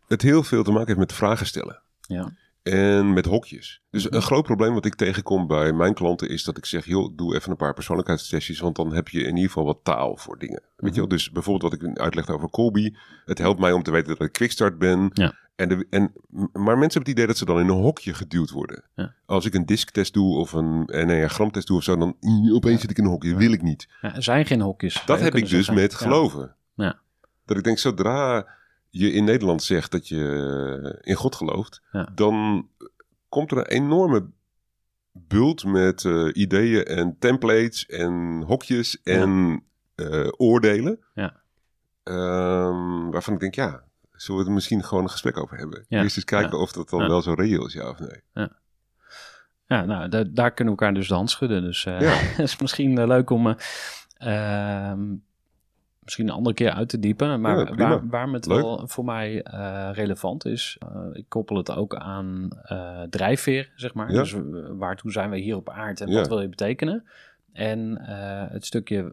[0.09, 1.83] het heel veel te maken heeft met vragen stellen.
[2.01, 2.33] Ja.
[2.73, 3.83] En met hokjes.
[3.91, 7.17] Dus een groot probleem wat ik tegenkom bij mijn klanten is dat ik zeg, joh,
[7.17, 10.39] doe even een paar persoonlijkheidstestjes, want dan heb je in ieder geval wat taal voor
[10.39, 10.63] dingen.
[10.77, 11.09] Weet je wel?
[11.09, 12.95] Dus bijvoorbeeld wat ik uitlegde over Colby,
[13.25, 15.11] het helpt mij om te weten dat ik quickstart ben.
[15.13, 15.35] Ja.
[15.57, 18.51] En de, en, maar mensen hebben het idee dat ze dan in een hokje geduwd
[18.51, 18.85] worden.
[18.95, 19.15] Ja.
[19.27, 22.17] Als ik een disktest doe of een enneagramtest doe of zo, dan
[22.53, 23.31] opeens zit ik in een hokje.
[23.31, 23.89] Dat wil ik niet.
[24.01, 25.03] Ja, er zijn geen hokjes.
[25.07, 25.75] Dat heb ik dus zeggen.
[25.75, 26.55] met geloven.
[26.75, 26.99] Ja.
[27.45, 28.47] Dat ik denk, zodra
[28.99, 32.09] je in Nederland zegt dat je in God gelooft, Ja.
[32.15, 32.69] dan
[33.29, 34.31] komt er een enorme
[35.13, 39.63] bult met eh, ideeën en templates en hokjes en
[39.95, 40.99] eh, oordelen.
[41.15, 41.41] Ja.
[42.03, 43.83] Ehm, waarvan ik denk, ja,
[44.13, 45.85] zullen we er misschien gewoon een gesprek over hebben?
[45.89, 46.03] Ja.
[46.03, 46.63] Eerst eens kijken Ja.
[46.63, 47.09] of dat dan Ja.
[47.09, 48.49] wel zo reëel is, ja of nee.
[49.67, 51.63] Ja, nou, da- daar kunnen we elkaar dus de hand schudden.
[51.63, 52.11] Dus eh Ja.
[52.13, 53.55] het is misschien eh, leuk om eh,
[54.91, 55.15] ehm,
[56.07, 57.41] misschien een andere keer uit te diepen.
[57.41, 58.61] Maar Ja, waar, waarom het Leuk.
[58.61, 63.95] wel voor mij eh, relevant is, eh, ik koppel het ook aan eh, drijfveer, zeg
[63.95, 64.13] maar.
[64.13, 64.19] Ja.
[64.19, 64.35] Dus
[64.79, 66.19] waartoe zijn wij hier op aarde en Ja.
[66.19, 67.05] wat wil je betekenen?
[67.53, 68.01] En
[68.53, 69.13] het stukje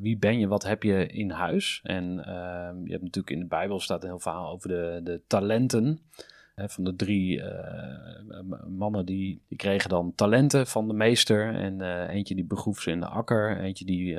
[0.00, 1.80] wie ben je, wat heb je in huis?
[1.82, 5.20] En ehm, je hebt natuurlijk in de Bijbel staat een heel verhaal over de, de
[5.26, 6.00] talenten.
[6.54, 7.42] Hè, van de drie
[8.68, 11.54] mannen die, die kregen dan talenten van de meester.
[11.54, 13.58] En eentje die begroef ze in de akker.
[13.60, 14.18] Eentje die,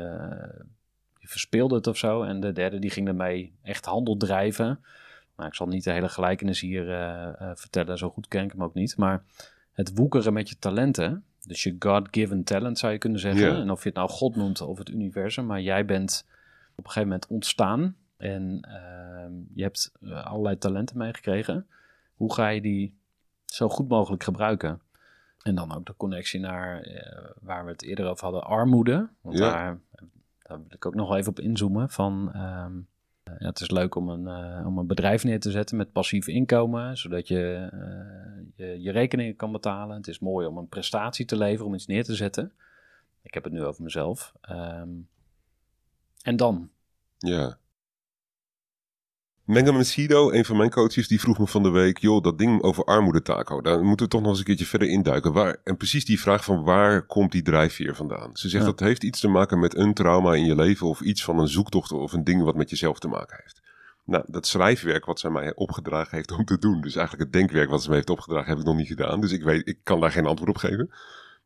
[1.24, 2.24] die verspeelde het of zo.
[2.24, 4.84] En de derde die ging daarmee echt handel drijven.
[5.38, 7.98] Nou, ik zal niet de hele gelijkenis hier eh, eh, vertellen.
[7.98, 8.98] Zo goed ken ik hem ook niet.
[8.98, 9.24] Maar
[9.72, 11.24] het woekeren met je talenten.
[11.48, 13.56] Dus je God-given talent zou je kunnen zeggen.
[13.56, 15.46] En of je het nou God noemt of het universum.
[15.46, 16.26] Maar jij bent
[16.76, 17.96] op een gegeven moment ontstaan.
[18.18, 21.68] En ehm, je hebt eh, allerlei talenten meegekregen.
[22.16, 22.98] Hoe ga je die
[23.46, 24.82] zo goed mogelijk gebruiken?
[25.42, 26.88] En dan ook de connectie naar
[27.42, 29.10] waar we het eerder over hadden, armoede.
[29.22, 29.52] Want Ja.
[29.52, 29.80] daar,
[30.44, 31.90] daar wil ik ook nog even op inzoomen.
[31.90, 32.78] Van, ehm,
[33.24, 35.92] eh, ja, het is leuk om een, eh, om een bedrijf neer te zetten met
[35.92, 39.98] passief inkomen, zodat je, eh, je je rekeningen kan betalen.
[39.98, 42.54] Het is mooi om een prestatie te leveren, om iets neer te zetten.
[43.22, 44.34] Ik heb het nu over mezelf.
[44.42, 44.90] Ehm,
[46.22, 46.70] en dan?
[47.18, 47.58] Ja.
[49.46, 51.98] Menga Mesido, een van mijn coaches, die vroeg me van de week...
[51.98, 54.88] joh, dat ding over armoede, Taco, daar moeten we toch nog eens een keertje verder
[54.88, 55.34] induiken.
[55.34, 58.30] Waar, en precies die vraag van waar komt die drijfveer vandaan?
[58.34, 58.70] Ze zegt Ja.
[58.70, 60.88] dat heeft iets te maken met een trauma in je leven...
[60.88, 63.62] of iets van een zoektocht of een ding wat met jezelf te maken heeft.
[64.06, 66.82] Nou, dat schrijfwerk wat zij mij opgedragen heeft om te doen...
[66.82, 69.22] dus eigenlijk het denkwerk wat ze me heeft opgedragen, heb ik nog niet gedaan.
[69.22, 70.90] Dus ik, weet, ik kan daar geen antwoord op geven.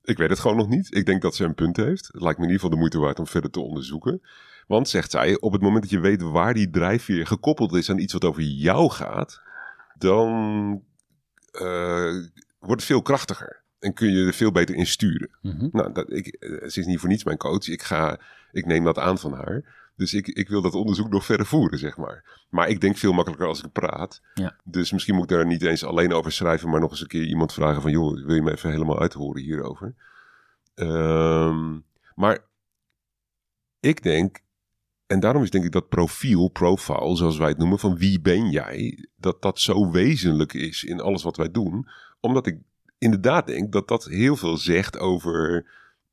[0.03, 0.95] Ik weet het gewoon nog niet.
[0.95, 2.07] Ik denk dat ze een punt heeft.
[2.11, 4.21] Het lijkt me in ieder geval de moeite waard om verder te onderzoeken.
[4.67, 7.97] Want, zegt zij, op het moment dat je weet waar die drijfveer gekoppeld is aan
[7.97, 9.41] iets wat over jou gaat,
[9.97, 10.83] dan
[11.51, 12.13] eh,
[12.59, 13.65] wordt het veel krachtiger.
[13.79, 15.29] En kun je er veel beter in sturen.
[15.41, 15.67] Mhm.
[15.71, 17.67] Nou, dat, ik, eh, ze is niet voor niets mijn coach.
[17.67, 18.19] Ik, ga,
[18.51, 19.75] ik neem dat aan van haar.
[19.95, 22.45] Dus ik, ik wil dat onderzoek nog verder voeren, zeg maar.
[22.49, 24.21] Maar ik denk veel makkelijker als ik praat.
[24.33, 24.55] Ja.
[24.63, 27.25] Dus misschien moet ik daar niet eens alleen over schrijven, maar nog eens een keer
[27.25, 29.95] iemand vragen van, joh, wil je me even helemaal uithoren hierover?
[30.75, 31.79] Ehm,
[32.15, 32.39] maar
[33.79, 34.39] ik denk,
[35.07, 38.49] en daarom is denk ik dat profiel, profile, zoals wij het noemen, van wie ben
[38.49, 41.87] jij, dat dat zo wezenlijk is in alles wat wij doen.
[42.19, 42.57] Omdat ik
[42.97, 45.65] inderdaad denk dat dat heel veel zegt over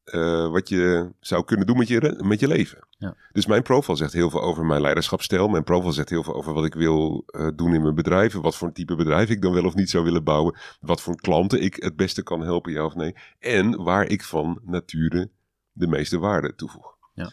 [0.04, 2.78] eh, wat je zou kunnen doen met je, met je leven.
[2.90, 3.16] Ja.
[3.32, 5.48] Dus mijn profile zegt heel veel over mijn leiderschapsstijl.
[5.48, 8.42] Mijn profile zegt heel veel over wat ik wil eh, doen in mijn bedrijven.
[8.42, 10.58] Wat voor een type bedrijf ik dan wel of niet zou willen bouwen.
[10.80, 13.14] Wat voor klanten ik het beste kan helpen, ja of nee.
[13.38, 15.30] En waar ik van nature
[15.72, 16.96] de meeste waarde toevoeg.
[17.14, 17.32] Ja.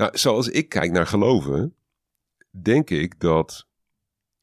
[0.00, 1.74] Nou, zoals ik kijk naar geloven,
[2.50, 3.66] denk ik dat.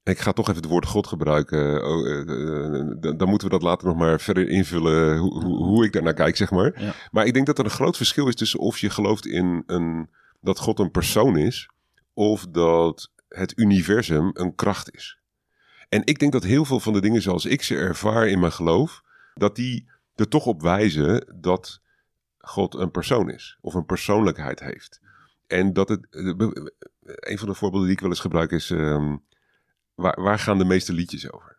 [0.04, 1.86] Ik ga toch even het woord God gebruiken.
[1.86, 5.18] Oh, eh, eh, dan, dan moeten we dat later nog maar verder invullen.
[5.18, 6.82] Hoe, hoe, hoe ik daarnaar kijk, zeg maar.
[6.82, 6.94] Ja.
[7.12, 10.10] Maar ik denk dat er een groot verschil is tussen of je gelooft in een,
[10.42, 11.70] dat God een persoon is.
[12.14, 15.20] of dat het universum een kracht is.
[15.90, 18.52] En ik denk dat heel veel van de dingen zoals ik ze ervaar in mijn
[18.52, 19.04] geloof.
[19.34, 21.82] dat die er toch op wijzen dat
[22.38, 23.58] God een persoon is.
[23.62, 25.06] of een persoonlijkheid heeft.
[25.48, 26.08] En dat het.
[26.10, 28.70] Een van de voorbeelden die ik wel eens gebruik is.
[28.72, 29.16] ehm,
[29.96, 31.58] waar, waar gaan de meeste liedjes over?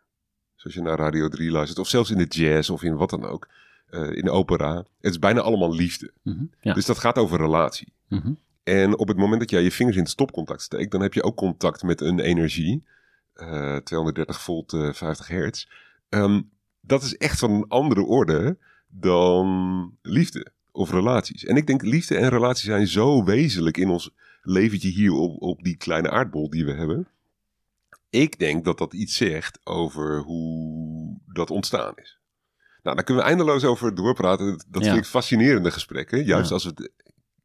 [0.55, 3.25] Zoals je naar Radio 3 luistert, of zelfs in de jazz of in wat dan
[3.25, 3.49] ook.
[3.89, 4.75] eh, in de opera.
[4.77, 6.13] Het is bijna allemaal liefde.
[6.23, 6.45] Mhm.
[6.61, 6.73] Ja.
[6.75, 7.93] Dus dat gaat over relatie.
[8.09, 8.33] Mhm.
[8.63, 11.23] En op het moment dat jij je vingers in het stopcontact steekt, dan heb je
[11.23, 12.85] ook contact met een energie.
[13.33, 15.67] eh, 230 volt, eh, 50 hertz.
[16.09, 16.43] Ehm,
[16.81, 18.59] dat is echt van een andere orde
[18.89, 21.45] dan liefde of relaties.
[21.45, 24.11] En ik denk liefde en relaties zijn zo wezenlijk in ons
[24.43, 27.09] leventje hier op, op die kleine aardbol die we hebben.
[28.11, 32.19] Ik denk dat dat iets zegt over hoe dat ontstaan is.
[32.83, 34.65] Nou, daar kunnen we eindeloos over doorpraten.
[34.69, 34.91] Dat, Ja.
[34.91, 36.25] vind ik fascinerende gesprekken.
[36.25, 36.55] Juist Ja.
[36.55, 36.93] als we het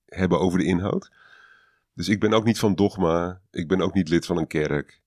[0.05, 1.11] hebben over de inhoud.
[1.93, 3.41] Dus ik ben ook niet van dogma.
[3.51, 5.01] Ik ben ook niet lid van een kerk.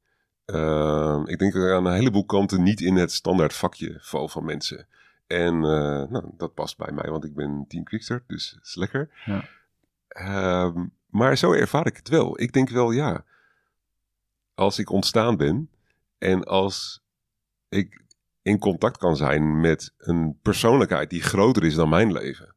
[0.44, 4.28] Ehm, ik denk dat ik aan een heleboel kanten niet in het standaard vakje val
[4.28, 4.86] van mensen.
[5.26, 8.74] En eh, nou, dat past bij mij, want ik ben team Quickstart, dus dat is
[8.74, 9.10] lekker.
[9.24, 9.48] Ja.
[10.08, 12.40] Ehm, maar zo ervaar ik het wel.
[12.40, 13.24] Ik denk wel, ja,
[14.54, 15.70] als ik ontstaan ben
[16.18, 17.02] en als
[17.68, 18.04] ik
[18.42, 22.54] in contact kan zijn met een persoonlijkheid die groter is dan mijn leven.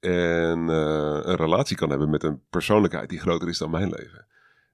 [0.00, 4.26] En eh, een relatie kan hebben met een persoonlijkheid die groter is dan mijn leven.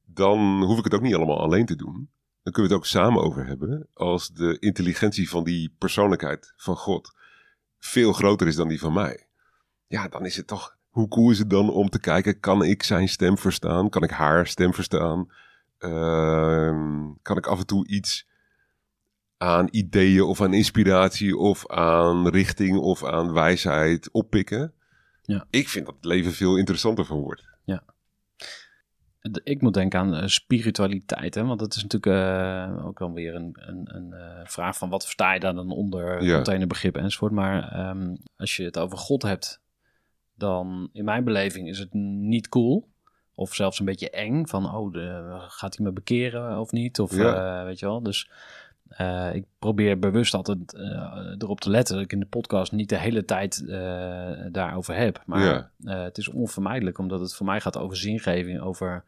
[0.05, 2.11] Dan hoef ik het ook niet allemaal alleen te doen.
[2.43, 3.89] Dan kunnen we het ook samen over hebben.
[3.95, 7.15] Als de intelligentie van die persoonlijkheid van God
[7.79, 9.27] veel groter is dan die van mij.
[9.87, 10.77] Ja, dan is het toch.
[10.89, 13.89] Hoe cool is het dan om te kijken: kan ik zijn stem verstaan?
[13.89, 15.33] Kan ik haar stem verstaan?
[15.79, 18.29] Ehm, kan ik af en toe iets
[19.37, 24.75] aan ideeën of aan inspiratie of aan richting of aan wijsheid oppikken?
[25.23, 25.47] Ja.
[25.51, 27.49] Ik vind dat het leven veel interessanter van wordt.
[27.77, 27.92] D-
[29.45, 31.45] Ik moet denken aan eh, spiritualiteit, hè?
[31.45, 35.03] want dat is natuurlijk eh, ook dan weer een, een, een eh, vraag van wat
[35.03, 36.35] versta je daar dan onder Ja.
[36.35, 37.33] containerbegrip enzovoort.
[37.33, 39.61] Maar ehm, als je het over God hebt,
[40.35, 42.91] dan in mijn beleving is het niet cool.
[43.35, 47.01] Of zelfs een beetje eng, van oh, de, gaat hij me bekeren of niet?
[47.01, 47.65] Of Ja.
[47.65, 48.31] weet je wel, dus
[48.97, 52.89] eh, ik probeer bewust altijd eh, erop te letten dat ik in de podcast niet
[52.89, 55.23] de hele tijd eh, daarover heb.
[55.27, 56.03] Maar Ja.
[56.05, 59.05] het is onvermijdelijk, omdat het voor mij gaat over zingeving, over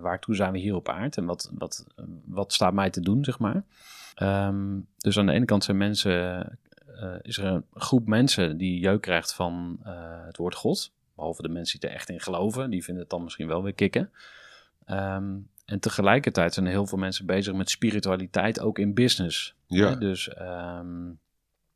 [0.00, 1.86] waartoe zijn we hier op aarde en wat, wat,
[2.24, 3.64] wat staat mij te doen, zeg maar.
[4.14, 6.58] Ehm, dus aan de ene kant zijn mensen,
[7.22, 9.78] is er een groep mensen die jeuk krijgt van
[10.26, 10.92] het woord God.
[11.14, 13.74] Behalve de mensen die er echt in geloven, die vinden het dan misschien wel weer
[13.74, 14.10] kicken.
[14.84, 15.32] Ehm,
[15.64, 19.54] en tegelijkertijd zijn heel veel mensen bezig met spiritualiteit, ook in business.
[19.66, 21.06] Ja, Hè, dus ehm,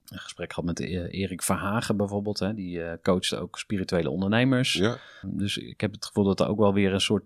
[0.09, 2.39] een gesprek gehad met eh, Erik Verhagen bijvoorbeeld.
[2.39, 4.73] Hè, die eh coacht ook spirituele ondernemers.
[4.73, 7.25] ja, Dus ik heb het gevoel dat er ook wel weer een soort,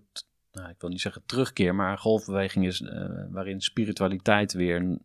[0.51, 4.97] nou, ik wil niet zeggen terugkeer, maar een golfbeweging is eh, waarin spiritualiteit weer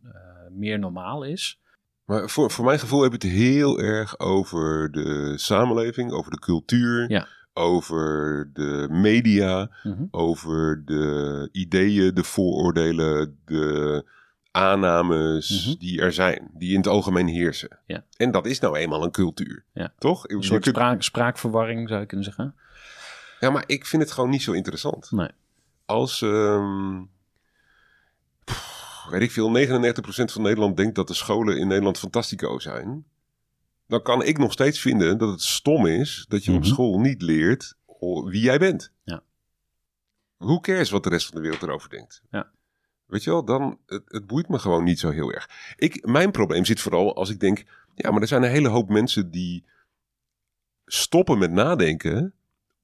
[0.49, 1.59] meer normaal is.
[2.05, 6.39] Maar voor, voor mijn gevoel heb je het heel erg over de samenleving, over de
[6.39, 7.27] cultuur, Ja.
[7.59, 10.03] Over de media, Mhm.
[10.11, 14.05] over de ideeën, de vooroordelen, de
[14.51, 15.77] aannames Mhm.
[15.79, 17.79] die er zijn, die in het algemeen heersen.
[17.85, 18.03] Ja.
[18.17, 19.63] En dat is nou eenmaal een cultuur.
[19.73, 19.93] Ja.
[19.97, 20.27] Toch?
[20.29, 22.55] Een soort spraak, spraakverwarring zou je kunnen zeggen.
[23.39, 25.11] Ja, maar ik vind het gewoon niet zo interessant.
[25.11, 25.29] Nee.
[25.85, 27.01] Als, ehm,
[28.43, 33.05] pff, weet ik veel, 99% van Nederland denkt dat de scholen in Nederland fantastico zijn.
[33.89, 36.67] Dan kan ik nog steeds vinden dat het stom is dat je op Mhm.
[36.67, 37.75] school niet leert
[38.25, 38.91] wie jij bent.
[39.03, 39.23] Ja.
[40.37, 42.21] Hoe cares wat de rest van de wereld erover denkt?
[42.31, 42.51] Ja.
[43.05, 45.49] Weet je wel, dan, het, het boeit me gewoon niet zo heel erg.
[45.75, 47.63] Ik, mijn probleem zit vooral als ik denk,
[47.95, 49.65] ja, maar er zijn een hele hoop mensen die
[50.85, 52.33] stoppen met nadenken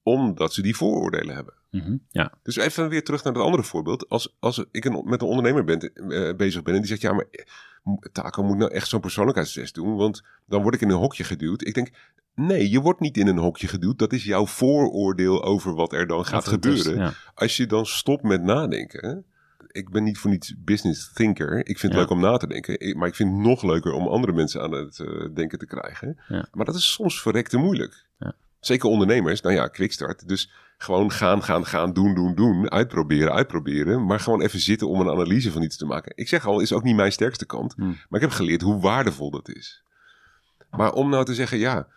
[0.04, 1.54] omdat ze die vooroordelen hebben.
[1.72, 1.98] Mhm.
[2.10, 4.10] Ja, Dus even weer terug naar het andere voorbeeld.
[4.10, 7.14] Als, als ik een, met een ondernemer ben, eh, bezig ben en die zegt: Ja,
[7.14, 7.26] maar
[8.12, 11.68] Taco moet nou echt zo'n persoonlijkheidstest doen, want dan word ik in een hokje geduwd.
[11.68, 11.90] Ik denk:
[12.36, 14.00] Nee, je wordt niet in een hokje geduwd.
[14.00, 16.96] Dat is jouw vooroordeel over wat er dan gaat is- gebeuren.
[16.98, 17.14] ja.
[17.34, 19.26] Als je dan stopt met nadenken.
[19.72, 21.58] Ik ben niet voor niets business thinker.
[21.58, 21.98] Ik vind het Ja.
[22.00, 22.98] leuk om na te denken.
[22.98, 26.20] Maar ik vind het nog leuker om andere mensen aan het eh, denken te krijgen.
[26.28, 26.48] Ja.
[26.52, 28.06] Maar dat is soms verrekte moeilijk.
[28.20, 28.34] Ja.
[28.66, 29.42] Zeker ondernemers.
[29.42, 30.28] Nou ja, quickstart.
[30.28, 32.72] Dus gewoon gaan, gaan, gaan, doen, doen, doen.
[32.72, 34.06] Uitproberen, uitproberen.
[34.06, 36.12] Maar gewoon even zitten om een analyse van iets te maken.
[36.16, 37.74] Ik zeg al, is ook niet mijn sterkste kant.
[37.74, 37.88] Hmm.
[37.88, 39.84] Maar ik heb geleerd hoe waardevol dat is.
[40.70, 41.88] Maar om nou te zeggen, ja,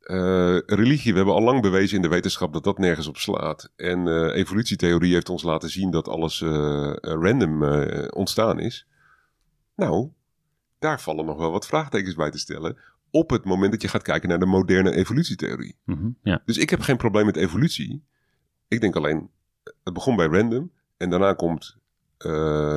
[0.00, 3.70] eh, religie, we hebben al lang bewezen in de wetenschap dat dat nergens op slaat.
[3.76, 7.62] En eh, evolutietheorie heeft ons laten zien dat alles eh, random
[8.10, 8.86] ontstaan is.
[9.76, 10.08] Nou,
[10.78, 12.78] daar vallen nog wel wat vraagtekens bij te stellen.
[13.10, 15.76] Op het moment dat je gaat kijken naar de moderne evolutietheorie.
[15.84, 16.10] Mhm.
[16.22, 16.42] ja.
[16.44, 18.04] Dus ik heb geen probleem met evolutie.
[18.68, 19.30] Ik denk alleen,
[19.84, 21.76] het begon bij random en daarna komt
[22.18, 22.30] eh,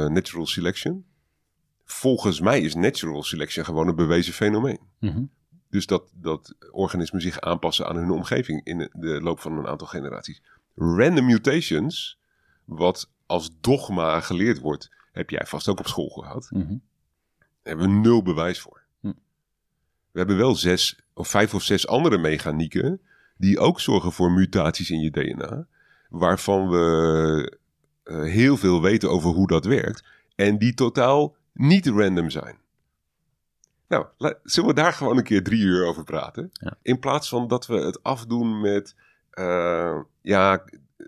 [0.08, 1.06] natural selection.
[1.86, 4.80] Volgens mij is natural selection gewoon een bewezen fenomeen.
[5.00, 5.24] Mhm.
[5.70, 9.88] Dus dat, dat organismen zich aanpassen aan hun omgeving in de loop van een aantal
[9.88, 10.42] generaties.
[10.76, 12.20] Random mutations,
[12.66, 16.50] wat als dogma geleerd wordt, heb jij vast ook op school gehad.
[16.52, 16.68] Mhm.
[16.68, 16.78] Daar
[17.64, 18.79] hebben we nul bewijs voor.
[20.12, 23.02] We hebben wel zes of vijf of zes andere mechanieken
[23.38, 25.68] die ook zorgen voor mutaties in je DNA.
[26.10, 27.58] waarvan we
[28.04, 30.04] eh, heel veel weten over hoe dat werkt.
[30.36, 32.58] En die totaal niet random zijn.
[33.88, 34.06] Nou,
[34.44, 36.50] zullen we daar gewoon een keer drie uur over praten?
[36.54, 36.74] Ja.
[36.82, 38.96] In plaats van dat we het afdoen met,
[39.30, 40.64] eh, ja,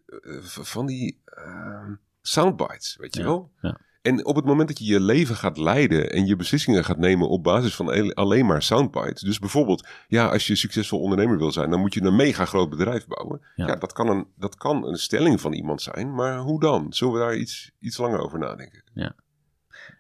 [0.06, 1.88] eh, van die eh,
[2.22, 3.52] soundbites, weet je Ja, wel?
[3.62, 3.78] ja.
[4.02, 7.30] En op het moment dat je je leven gaat leiden en je beslissingen gaat nemen
[7.30, 9.22] op basis van alleen maar soundbites.
[9.22, 12.70] Dus bijvoorbeeld, ja, als je succesvol ondernemer wil zijn, dan moet je een mega groot
[12.70, 13.42] bedrijf bouwen.
[13.56, 13.68] Ja.
[13.68, 16.94] Ja, dat, kan een, dat kan een stelling van iemand zijn, maar hoe dan?
[16.94, 18.84] Zullen we daar iets, iets langer over nadenken?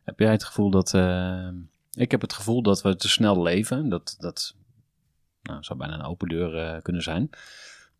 [0.04, 0.94] Heb jij het gevoel dat...
[0.94, 1.50] eh,
[1.92, 3.90] ik heb het gevoel dat we te snel leven.
[3.90, 4.56] Dat, dat
[5.42, 7.30] nou, zou bijna een open deur eh, kunnen zijn.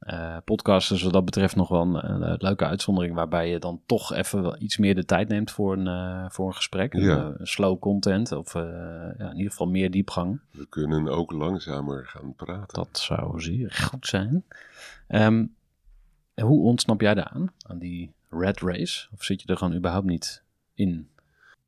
[0.02, 3.16] Eh podcast is wat dat betreft nog wel een, een leuke uitzondering...
[3.16, 6.56] waarbij je dan toch even iets meer de tijd neemt voor een, eh, voor een
[6.56, 6.94] gesprek.
[6.94, 7.18] Ja.
[7.18, 10.40] Eh, slow content of ja, in ieder geval meer diepgang.
[10.52, 12.74] We kunnen ook langzamer gaan praten.
[12.74, 14.44] Dat zou zeer goed zijn.
[15.08, 15.46] Ehm,
[16.42, 19.08] hoe ontsnap jij daaraan, aan die red race?
[19.14, 20.44] Of zit je er gewoon überhaupt niet
[20.74, 21.10] in?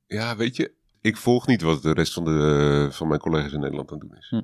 [0.08, 0.72] Ja, weet je,
[1.02, 4.10] ik volg niet wat de rest van, de, van mijn collega's in Nederland aan het
[4.10, 4.30] doen is.
[4.30, 4.42] Hm.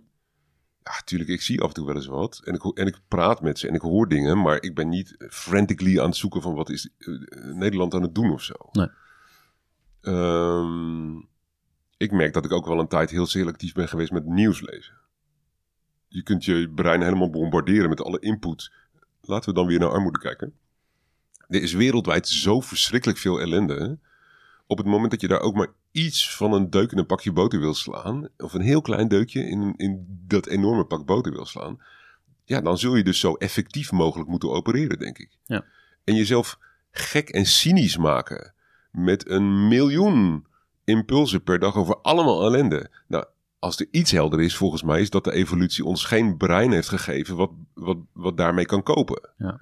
[0.83, 2.41] Ja, tuurlijk, ik zie af en toe wel eens wat.
[2.43, 5.15] En ik, en ik praat met ze en ik hoor dingen, maar ik ben niet
[5.29, 7.13] frantically aan het zoeken van wat is eh,
[7.53, 8.53] Nederland aan het doen of zo.
[8.71, 8.87] Nee.
[10.01, 11.17] Ehm,
[11.97, 14.97] ik merk dat ik ook wel een tijd heel selectief ben geweest met nieuws lezen.
[16.07, 18.71] Je kunt je brein helemaal bombarderen met alle input.
[19.21, 20.53] Laten we dan weer naar armoede kijken.
[21.47, 23.73] Er is wereldwijd zo verschrikkelijk veel ellende.
[23.75, 23.93] hè?
[24.67, 27.31] Op het moment dat je daar ook maar iets van een deuk in een pakje
[27.31, 31.45] boter wil slaan, of een heel klein deukje in, in dat enorme pak boter wil
[31.45, 31.81] slaan,
[32.45, 35.37] ja, dan zul je dus zo effectief mogelijk moeten opereren, denk ik.
[35.45, 35.65] Ja.
[36.03, 36.59] En jezelf
[36.91, 38.53] gek en cynisch maken
[38.91, 40.45] met een miljoen
[40.83, 42.89] impulsen per dag over allemaal ellende.
[43.07, 43.25] Nou,
[43.59, 46.89] als er iets helder is, volgens mij, is dat de evolutie ons geen brein heeft
[46.89, 49.29] gegeven wat, wat, wat daarmee kan kopen.
[49.37, 49.61] Ja.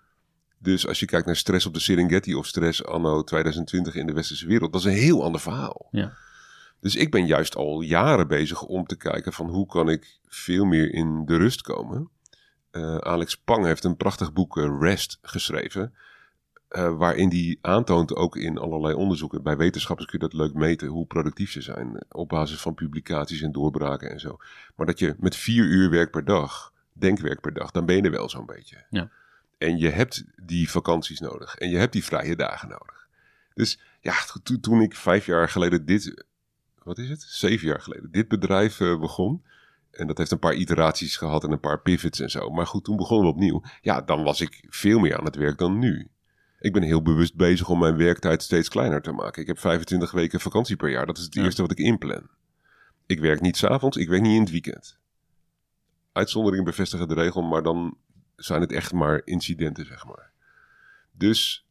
[0.68, 4.13] Dus als je kijkt naar stress op de Serengeti of stress anno 2020 in de
[4.13, 5.88] westerse wereld, dat is een heel ander verhaal.
[5.91, 6.13] Ja.
[6.80, 10.65] Dus ik ben juist al jaren bezig om te kijken van hoe kan ik veel
[10.65, 12.09] meer in de rust komen.
[12.72, 15.93] Eh, Alex Pang heeft een prachtig boek eh, Rest geschreven.
[16.68, 20.88] eh, waarin die aantoont, ook in allerlei onderzoeken, bij wetenschappers kun je dat leuk meten,
[20.88, 22.03] hoe productief ze zijn.
[22.09, 24.38] Op basis van publicaties en doorbraken en zo.
[24.76, 28.01] Maar dat je met vier uur werk per dag, denkwerk per dag, dan ben je
[28.01, 28.86] er wel zo'n beetje.
[28.89, 29.09] Ja.
[29.58, 31.55] En je hebt die vakanties nodig.
[31.55, 33.08] En je hebt die vrije dagen nodig.
[33.53, 36.26] Dus ja, to- toen ik vijf jaar geleden dit,
[36.84, 37.22] wat is het?
[37.22, 39.43] Zeven jaar geleden, dit bedrijf eh, begon.
[39.91, 42.49] En dat heeft een paar iteraties gehad en een paar pivots en zo.
[42.49, 43.62] Maar goed, toen begonnen we opnieuw.
[43.82, 46.08] Ja, dan was ik veel meer aan het werk dan nu.
[46.60, 49.41] Ik ben heel bewust bezig om mijn werktijd steeds kleiner te maken.
[49.41, 51.05] Ik heb 25 weken vakantie per jaar.
[51.05, 51.43] Dat is het Ja.
[51.43, 52.28] eerste wat ik inplan.
[53.05, 54.97] Ik werk niet s'avonds, ik werk niet in het weekend.
[56.12, 57.97] Uitzonderingen bevestigen de regel, maar dan
[58.38, 60.31] zijn het echt maar incidenten, zeg maar.
[61.11, 61.67] Dus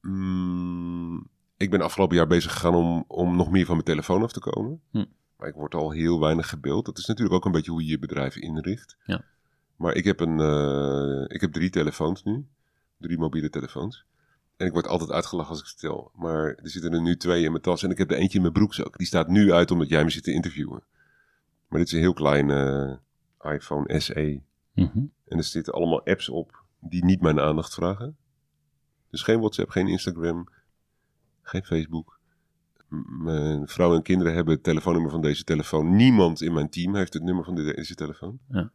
[0.00, 4.32] mm, ik ben afgelopen jaar bezig gegaan om, om nog meer van mijn telefoon af
[4.32, 4.80] te komen.
[4.90, 5.04] Hm.
[5.36, 6.84] Maar ik word al heel weinig gebeld.
[6.84, 8.96] Dat is natuurlijk ook een beetje hoe je je bedrijf inricht.
[9.04, 9.24] Ja.
[9.76, 12.46] Maar ik heb, een, eh, ik heb drie telefoons nu.
[12.98, 14.04] Drie mobiele telefoons.
[14.56, 16.10] En ik word altijd uitgelachen als ik stel.
[16.14, 17.82] Maar er zitten er nu twee in mijn tas.
[17.82, 18.98] En ik heb er eentje in mijn broekzak.
[18.98, 20.82] Die staat nu uit omdat jij me zit te interviewen.
[21.68, 24.40] Maar dit is een heel klein eh, iPhone SE.
[24.74, 25.04] Mhm.
[25.30, 28.16] En er zitten allemaal apps op die niet mijn aandacht vragen.
[29.10, 30.48] Dus geen WhatsApp, geen Instagram,
[31.42, 32.18] geen Facebook.
[32.88, 35.96] M- Mijn vrouw en kinderen hebben het telefoonnummer van deze telefoon.
[35.96, 38.38] Niemand in mijn team heeft het nummer van de- deze telefoon.
[38.48, 38.70] Ja.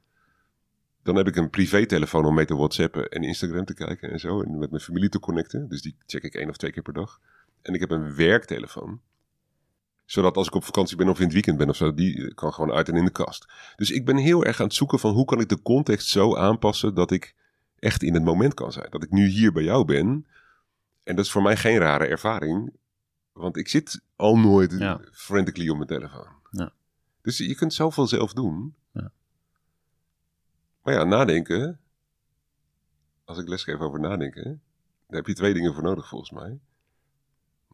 [1.04, 4.42] Dan heb ik een privé-telefoon om mee te whatsappen en Instagram te kijken en zo.
[4.42, 5.68] En met mijn familie te connecten.
[5.70, 7.20] Dus die check ik één of twee keer per dag.
[7.62, 9.02] En ik heb een werktelefoon.
[10.06, 12.54] Zodat als ik op vakantie ben of in het weekend ben of zo, die kan
[12.54, 13.48] gewoon uit en in de kast.
[13.76, 16.36] Dus ik ben heel erg aan het zoeken van hoe kan ik de context zo
[16.36, 17.36] aanpassen dat ik
[17.80, 18.88] echt in het moment kan zijn.
[18.90, 20.28] Dat ik nu hier bij jou ben.
[21.04, 22.74] En dat is voor mij geen rare ervaring.
[23.32, 25.02] Want ik zit al nooit Ja.
[25.12, 26.28] frantically op mijn telefoon.
[26.52, 26.72] Ja.
[27.22, 28.76] Dus je kunt zoveel zelf doen.
[28.92, 29.12] Ja.
[30.82, 31.80] Maar ja, nadenken.
[33.26, 34.44] Als ik lesgeef over nadenken.
[35.08, 36.60] Daar heb je twee dingen voor nodig volgens mij.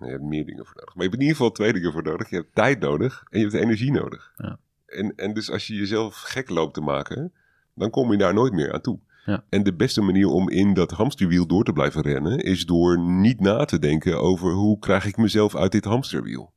[0.07, 0.95] Je hebt meer dingen voor nodig.
[0.95, 2.29] Maar je hebt in ieder geval twee dingen voor nodig.
[2.29, 4.31] Je hebt tijd nodig en je hebt energie nodig.
[4.37, 4.57] Ja.
[4.85, 7.33] En, en dus als je jezelf gek loopt te maken,
[7.75, 8.99] dan kom je daar nooit meer aan toe.
[9.25, 9.43] Ja.
[9.49, 13.39] En de beste manier om in dat hamsterwiel door te blijven rennen, is door niet
[13.39, 16.53] na te denken over hoe krijg ik mezelf uit dit hamsterwiel.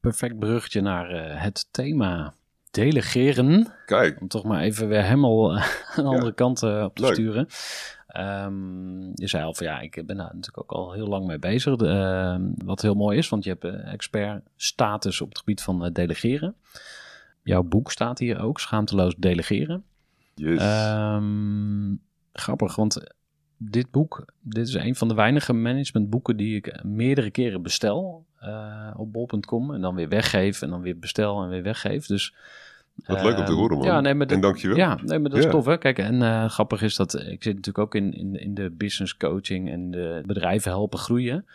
[0.00, 2.34] Perfect bruggetje naar eh, het thema
[2.70, 3.72] delegeren.
[3.86, 5.60] Kijk, Om toch maar even weer helemaal aan
[5.96, 6.08] de Ja.
[6.08, 7.12] andere kant eh, op te Leuk.
[7.14, 7.46] sturen.
[8.08, 11.38] Ehm, je zei al van ja, ik ben daar natuurlijk ook al heel lang mee
[11.38, 11.76] bezig.
[11.76, 15.84] Ehm, wat heel mooi is, want je hebt eh, expert status op het gebied van
[15.84, 16.54] eh, delegeren.
[17.42, 19.84] Jouw boek staat hier ook, Schaamteloos Delegeren.
[20.34, 20.60] yes.
[20.60, 21.94] Ehm,
[22.32, 23.00] grappig, want
[23.56, 28.90] dit boek, dit is een van de weinige managementboeken die ik meerdere keren bestel eh,
[28.96, 32.06] op bol.com en dan weer weggeef en dan weer bestel en weer weggeef.
[32.06, 32.34] Dus
[33.06, 33.86] Wat leuk om te Ehm, horen, man.
[33.86, 34.76] Ja, nee, maar en dat- dankjewel.
[34.76, 35.50] Ja, nee, maar dat is Ja.
[35.50, 35.78] tof, hè?
[35.78, 39.16] Kijk, en eh, grappig is dat ik zit natuurlijk ook in, in, in de business
[39.16, 41.46] coaching en de bedrijven helpen groeien.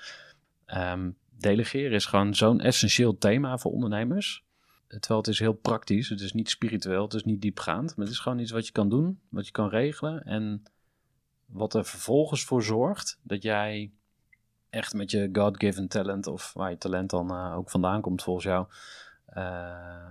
[0.65, 4.43] Ehm, delegeren is gewoon zo'n essentieel thema voor ondernemers.
[4.87, 7.95] Terwijl het is heel praktisch, het is niet spiritueel, het is niet diepgaand.
[7.95, 10.23] Maar het is gewoon iets wat je kan doen, wat je kan regelen.
[10.23, 10.63] En
[11.45, 13.91] wat er vervolgens voor zorgt dat jij
[14.69, 18.45] echt met je God-given talent, of waar je talent dan eh, ook vandaan komt volgens
[18.45, 18.65] jou,
[19.33, 19.43] eh,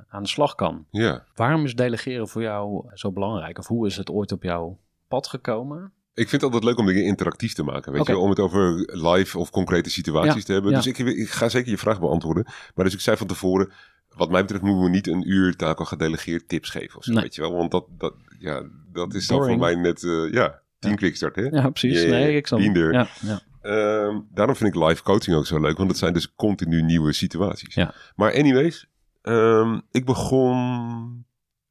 [0.09, 0.87] aan de slag kan.
[0.91, 1.25] Ja.
[1.35, 3.59] Waarom is delegeren voor jou zo belangrijk?
[3.59, 5.93] Of hoe is het ooit op jouw pad gekomen?
[6.15, 7.93] Ik vind het altijd leuk om dingen interactief te maken.
[7.93, 10.71] Weet je, om het over live of concrete situaties Ja, te hebben.
[10.71, 10.77] ja.
[10.77, 12.47] Dus ik, ik ga zeker je vraag beantwoorden.
[12.75, 13.73] Maar dus ik zei van tevoren,
[14.09, 17.13] wat mij betreft moeten we niet een uur taak al gedelegeerd tips geven of zo.
[17.13, 17.23] Nee.
[17.23, 18.63] Weet je wel, want dat, dat, ja,
[18.93, 21.43] dat is dan voor mij net, eh, ja, tien quickstart hè.
[21.43, 22.01] Ja, precies.
[22.01, 22.47] Yeah, nee, ik.
[22.93, 23.41] Ja, ja.
[23.63, 27.13] Ehm, daarom vind ik live coaching ook zo leuk, want het zijn dus continu nieuwe
[27.13, 27.75] situaties.
[27.75, 27.95] Ja.
[28.17, 28.87] Maar anyways,
[29.23, 31.27] ehm, ik begon,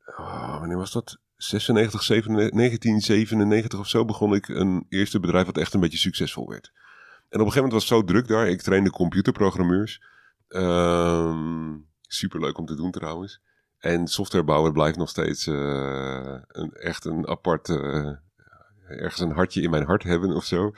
[0.05, 1.19] ah, wanneer was dat?
[1.35, 6.49] 96, 97, 1997 of zo begon ik een eerste bedrijf wat echt een beetje succesvol
[6.49, 6.71] werd.
[7.29, 8.47] En op een gegeven moment was het zo druk daar.
[8.47, 10.01] Ik trainde computerprogrammeurs.
[10.47, 13.41] Ehm superleuk om te doen trouwens.
[13.77, 18.11] En software bouwen blijft nog steeds eh, een, echt een apart, eh,
[18.87, 20.71] ergens een hartje in mijn hart hebben of zo.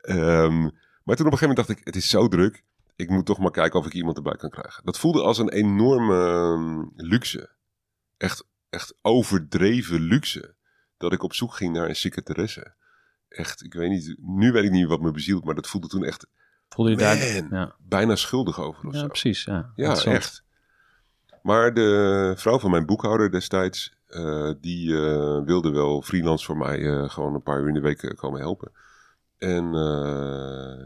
[0.00, 0.60] Ehm,
[1.04, 2.64] maar toen op een gegeven moment dacht ik, het is zo druk.
[2.96, 4.84] Ik moet toch maar kijken of ik iemand erbij kan krijgen.
[4.84, 7.50] Dat voelde als een enorme ehm, luxe.
[8.16, 10.54] Echt, echt overdreven luxe.
[10.96, 12.74] Dat ik op zoek ging naar een secretaresse.
[13.28, 16.04] Echt, ik weet niet, nu weet ik niet wat me bezielt, maar dat voelde toen
[16.04, 16.26] echt
[16.68, 17.16] Voelde je daar...
[17.50, 19.06] Ja, bijna schuldig over of ja zo.
[19.06, 19.44] precies.
[19.44, 20.44] Ja, Ja, echt.
[21.42, 26.86] Maar de vrouw van mijn boekhouder destijds, eh, die eh, wilde wel freelance voor mij
[26.86, 28.72] eh, gewoon een paar uur in de week komen helpen.
[29.38, 29.74] En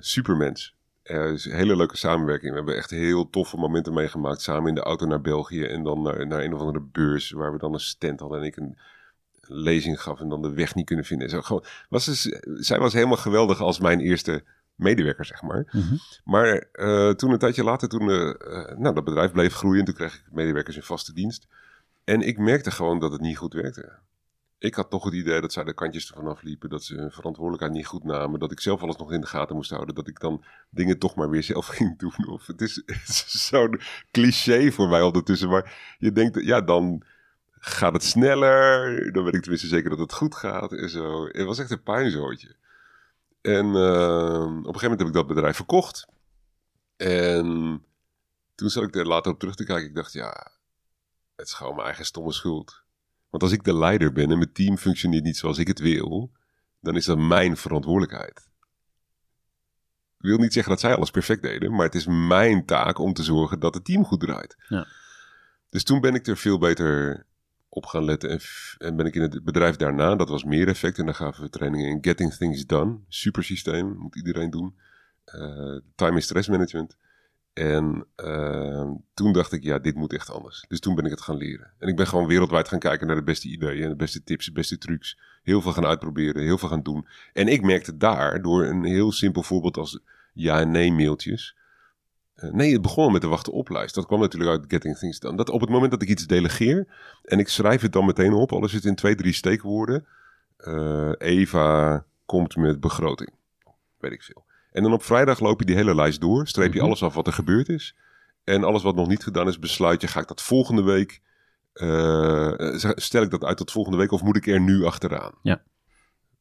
[0.01, 0.77] supermens.
[1.09, 2.51] Er is een hele leuke samenwerking.
[2.51, 4.41] We hebben echt heel toffe momenten meegemaakt.
[4.41, 7.53] Samen in de auto naar België en dan naar, naar een of andere beurs waar
[7.53, 8.79] we dan een stand hadden en ik een
[9.41, 11.27] lezing gaf en dan de weg niet kunnen vinden.
[11.27, 12.23] En Zo, gewoon, was dus,
[12.55, 14.45] zij was helemaal geweldig als mijn eerste
[14.75, 15.69] medewerker, zeg maar.
[15.73, 15.95] Mhm.
[16.25, 19.95] Maar eh, toen een tijdje later, toen eh, eh, nou, dat bedrijf bleef groeien, toen
[19.95, 21.47] kreeg ik medewerkers in vaste dienst.
[22.05, 23.99] En ik merkte gewoon dat het niet goed werkte.
[24.59, 27.73] Ik had toch het idee dat zij de kantjes ervan afliepen, dat ze hun verantwoordelijkheid
[27.73, 30.21] niet goed namen, dat ik zelf alles nog in de gaten moest houden, dat ik
[30.21, 32.29] dan dingen toch maar weer zelf ging doen.
[32.29, 32.83] Of het is,
[33.49, 33.81] zo'n
[34.11, 37.03] cliché voor mij ondertussen, maar je denkt, ja, dan
[37.59, 41.27] gaat het sneller, dan weet ik tenminste zeker dat het goed gaat en zo.
[41.27, 42.57] Het was echt een puinzootje.
[43.41, 46.07] En eh, op een gegeven moment heb ik dat bedrijf verkocht.
[46.97, 47.83] En
[48.55, 49.89] toen zat ik er later op terug te kijken.
[49.89, 50.51] Ik dacht, ja,
[51.37, 52.83] het is gewoon mijn eigen stomme schuld.
[53.31, 56.33] Want als ik de leider ben en mijn team functioneert niet zoals ik het wil,
[56.81, 58.49] dan is dat mijn verantwoordelijkheid.
[60.19, 63.13] Ik wil niet zeggen dat zij alles perfect deden, maar het is mijn taak om
[63.13, 64.57] te zorgen dat het team goed draait.
[64.69, 64.87] Ja.
[65.71, 67.27] Dus toen ben ik er veel beter
[67.69, 68.41] op gaan letten en,
[68.79, 71.51] en ben ik in het bedrijf daarna, dat was meer effect en daar gaven we
[71.51, 74.79] trainingen in Getting Things Done, super systeem, moet iedereen doen.
[75.25, 76.97] Eh, time en stress management.
[77.59, 80.65] En eh, toen dacht ik, ja, dit moet echt anders.
[80.69, 81.71] Dus toen ben ik het gaan leren.
[81.79, 84.53] En ik ben gewoon wereldwijd gaan kijken naar de beste ideeën, de beste tips, de
[84.53, 85.19] beste trucs.
[85.43, 87.07] Heel veel gaan uitproberen, heel veel gaan doen.
[87.33, 90.01] En ik merkte daar, door een heel simpel voorbeeld als
[90.33, 91.57] ja en nee mailtjes.
[92.35, 93.95] Eh, nee, het begon met de wachten oplijst.
[93.95, 95.37] Dat kwam natuurlijk uit Getting Things Done.
[95.37, 96.87] Dat op het moment dat ik iets delegeer
[97.25, 100.07] en ik schrijf het dan meteen op, al is het in twee, drie steekwoorden.
[100.57, 103.31] eh, Eva komt met begroting.
[103.99, 104.47] Weet ik veel.
[104.79, 106.87] En dan op vrijdag loop je die hele lijst door, streep je Mhm.
[106.87, 107.95] alles af wat er gebeurd is.
[108.45, 111.21] En alles wat nog niet gedaan is, besluit je, ga ik dat volgende week,
[111.73, 112.53] eh,
[112.95, 115.33] stel ik dat uit tot volgende week of moet ik er nu achteraan?
[115.43, 115.63] Ja.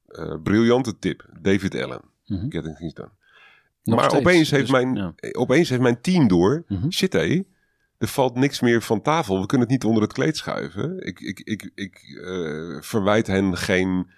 [0.07, 2.49] Eh, briljante tip, David Allen, Mhm.
[2.49, 3.09] Getting Things Done.
[3.83, 5.13] Nog maar steeds, opeens, heeft dus- mijn, ja.
[5.31, 6.89] opeens heeft mijn team door, Mhm.
[6.89, 7.43] shit hé,
[7.97, 9.39] er valt niks meer van tafel.
[9.41, 11.05] We kunnen het niet onder het kleed schuiven.
[11.05, 14.09] Ik, ik, ik, ik eh, verwijt hen geen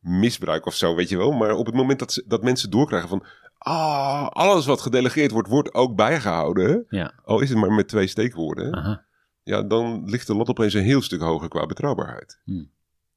[0.00, 1.32] misbruik of zo, weet je wel.
[1.32, 3.24] Maar op het moment dat, ze, dat mensen doorkrijgen van...
[3.68, 6.84] Ah, alles wat gedelegeerd wordt, wordt ook bijgehouden.
[6.88, 7.12] Ja.
[7.24, 8.74] Al is het maar met twee steekwoorden.
[8.74, 9.04] Aha.
[9.42, 12.38] Ja, dan ligt de lat opeens een heel stuk hoger qua betrouwbaarheid.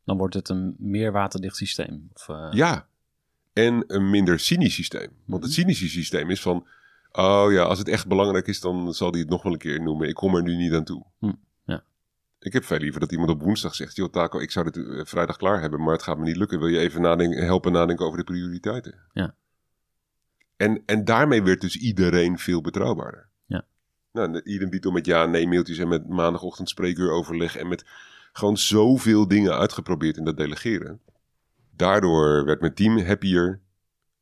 [0.06, 2.10] Dan wordt het een meer waterdicht systeem.
[2.14, 2.88] Of, eh, Ja.
[3.54, 5.10] En een minder cynisch systeem.
[5.26, 5.62] Want het Mhm.
[5.62, 6.68] cynische systeem is van...
[7.12, 9.82] Oh ja, als het echt belangrijk is, dan zal hij het nog wel een keer
[9.82, 10.08] noemen.
[10.08, 11.06] Ik kom er nu niet aan toe.
[11.20, 11.32] Hm,
[11.66, 11.84] ja.
[12.40, 13.96] Ik heb veel liever dat iemand op woensdag zegt...
[13.96, 16.60] Joh, Taco, ik zou dit eh, vrijdag klaar hebben, maar het gaat me niet lukken.
[16.60, 18.96] Wil je even nadenken, helpen nadenken over de prioriteiten?
[19.14, 19.34] Ja.
[20.60, 23.30] En, en daarmee werd dus iedereen veel betrouwbaarder.
[23.46, 23.66] Ja.
[24.12, 27.56] Nou, idem dito met ja, nee mailtjes en met maandagochtend spreekuur overleg...
[27.56, 27.86] en met
[28.32, 31.02] gewoon zoveel dingen uitgeprobeerd in dat delegeren.
[31.76, 33.62] Daardoor werd mijn team happier.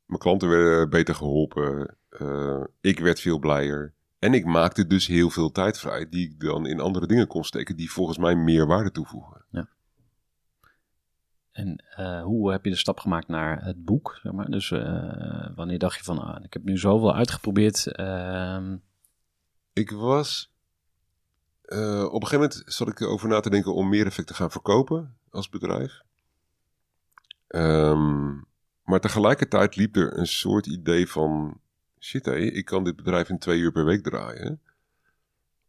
[0.06, 1.96] Mijn klanten werden beter geholpen.
[2.10, 3.94] Eh, ik werd veel blijer.
[4.20, 7.44] En ik maakte dus heel veel tijd vrij die ik dan in andere dingen kon
[7.44, 9.46] steken die volgens mij meer waarde toevoegen.
[11.58, 14.20] En eh, hoe heb je de stap gemaakt naar het boek?
[14.24, 14.50] Zeg maar?
[14.50, 17.88] Dus eh, wanneer dacht je van, ah, ik heb nu zoveel uitgeprobeerd.
[17.88, 18.78] ehm,
[19.74, 20.52] Ik was.
[21.62, 24.34] eh, op een gegeven moment zat ik erover na te denken om meer effect te
[24.34, 26.02] gaan verkopen als bedrijf.
[27.48, 28.32] Ehm,
[28.84, 31.60] maar tegelijkertijd liep er een soort idee van:
[32.00, 34.62] shit, ik kan dit bedrijf in twee uur per week draaien.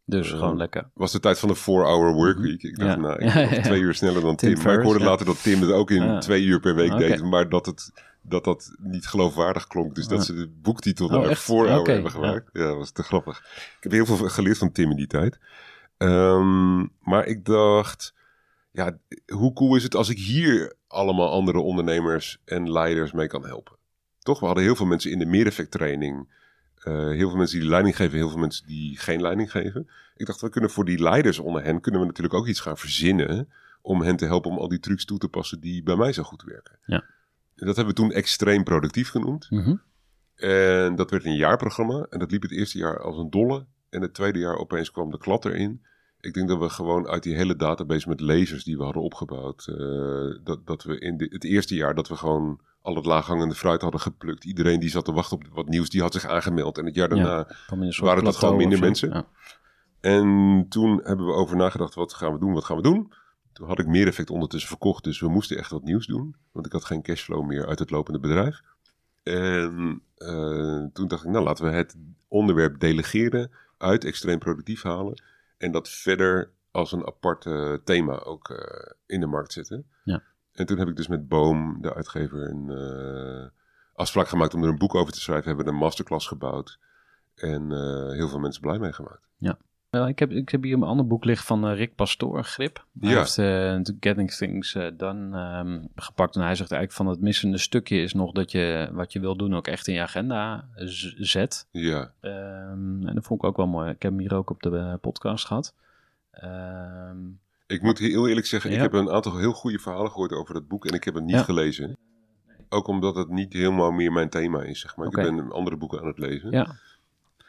[0.09, 0.89] Dus Eh, gewoon lekker.
[0.93, 2.63] was de tijd van de 4-hour workweek.
[2.63, 3.61] Ik dacht, nou, ik ja.
[3.61, 4.63] twee uur sneller dan Tim Tim.
[4.63, 7.23] maar ik hoorde later dat Tim het ook in twee uur per week deed.
[7.23, 7.91] Maar dat het
[8.21, 9.95] dat dat, niet geloofwaardig klonk.
[9.95, 11.37] Dus dat ze de boektitel Oh, naar?
[11.37, 12.49] 4-hour Oké, hebben gemaakt.
[12.53, 12.65] Ja.
[12.65, 13.37] dat was te grappig.
[13.77, 15.39] Ik heb heel veel geleerd van Tim in die tijd.
[15.97, 18.13] Ehm, maar ik dacht,
[18.71, 18.97] ja,
[19.33, 23.75] hoe cool is het als ik hier allemaal andere ondernemers en leiders mee kan helpen?
[24.19, 26.17] Toch, we hadden heel veel mensen in de meereffect training.
[26.17, 26.37] eh,
[26.83, 29.89] heel veel mensen die leiding geven, heel veel mensen die geen leiding geven.
[30.15, 32.77] Ik dacht, we kunnen voor die leiders onder hen, kunnen we natuurlijk ook iets gaan
[32.77, 33.49] verzinnen
[33.81, 36.23] om hen te helpen om al die trucs toe te passen die bij mij zo
[36.23, 36.79] goed werken.
[36.85, 37.03] Ja.
[37.55, 39.47] En dat hebben we toen extreem productief genoemd.
[39.49, 39.75] Mhm.
[40.35, 42.05] En dat werd een jaarprogramma.
[42.09, 43.65] En dat liep het eerste jaar als een dolle.
[43.89, 45.83] En het tweede jaar opeens kwam de klad erin.
[46.21, 49.67] Ik denk dat we gewoon uit die hele database met lezers die we hadden opgebouwd.
[49.67, 53.55] eh, dat, dat we in de- het eerste jaar dat we gewoon al het laaghangende
[53.55, 54.45] fruit hadden geplukt.
[54.45, 56.77] Iedereen die zat te wachten op wat nieuws, die had zich aangemeld.
[56.77, 57.47] En het jaar daarna.
[57.97, 59.09] Waren dat gewoon minder mensen?
[59.09, 59.25] Ja.
[59.99, 63.11] En toen hebben we over nagedacht, wat gaan we doen, wat gaan we doen?
[63.53, 66.35] Toen had ik meer effect ondertussen verkocht, dus we moesten echt wat nieuws doen.
[66.51, 68.61] Want ik had geen cashflow meer uit het lopende bedrijf.
[69.23, 75.21] En eh, toen dacht ik, nou laten we het onderwerp delegeren, uit extreem productief halen.
[75.57, 77.47] En dat verder als een apart
[77.83, 79.85] thema ook eh, in de markt zetten.
[80.03, 80.23] Ja.
[80.53, 83.47] En toen heb ik dus met Boom, de uitgever, een eh,
[83.95, 85.47] afspraak gemaakt om er een boek over te schrijven.
[85.47, 86.79] Hebben we een masterclass gebouwd.
[87.35, 89.27] En eh, heel veel mensen blij mee gemaakt.
[89.89, 92.85] Wel, ik, heb, ik heb hier een ander boek liggen van eh, Rick Pastoor, Grip.
[92.99, 93.17] Hij Ja.
[93.17, 93.33] heeft
[93.99, 96.35] Getting Things Done ehm, gepakt.
[96.35, 99.35] En hij zegt eigenlijk van het missende stukje is nog dat je wat je wil
[99.37, 100.65] doen ook echt in je agenda
[101.17, 101.67] zet.
[101.71, 103.89] Ja, Ehm, en dat vond ik ook wel mooi.
[103.89, 105.73] Ik heb hem hier ook op de podcast gehad.
[106.31, 107.17] Ehm,
[107.69, 108.75] Ik moet heel eerlijk zeggen, Ja.
[108.75, 111.23] ik heb een aantal heel goede verhalen gehoord over dat boek en ik heb het
[111.23, 111.43] niet Ja.
[111.43, 111.97] gelezen.
[112.69, 115.05] Ook omdat het niet helemaal meer mijn thema is, zeg maar.
[115.07, 116.51] Ik ben andere boeken aan het lezen.
[116.51, 116.75] ja,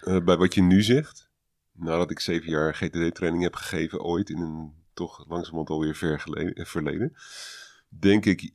[0.00, 1.28] Eh, bij wat je nu zegt,
[1.72, 6.54] nadat ik zeven jaar GTD-training heb gegeven ooit in een toch langzamerhand alweer ver geleden,
[6.54, 7.12] eh, verleden,
[7.88, 8.50] denk ik,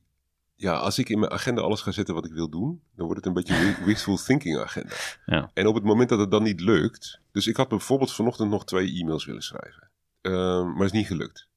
[0.55, 3.15] ja, als ik in mijn agenda alles ga zetten wat ik wil doen, dan wordt
[3.15, 4.93] het een beetje wi- wishful thinking agenda.
[5.25, 5.51] Ja.
[5.53, 8.65] En op het moment dat het dan niet lukt, dus ik had bijvoorbeeld vanochtend nog
[8.65, 9.89] twee e-mails willen schrijven,
[10.21, 11.47] Ehm, maar is niet gelukt.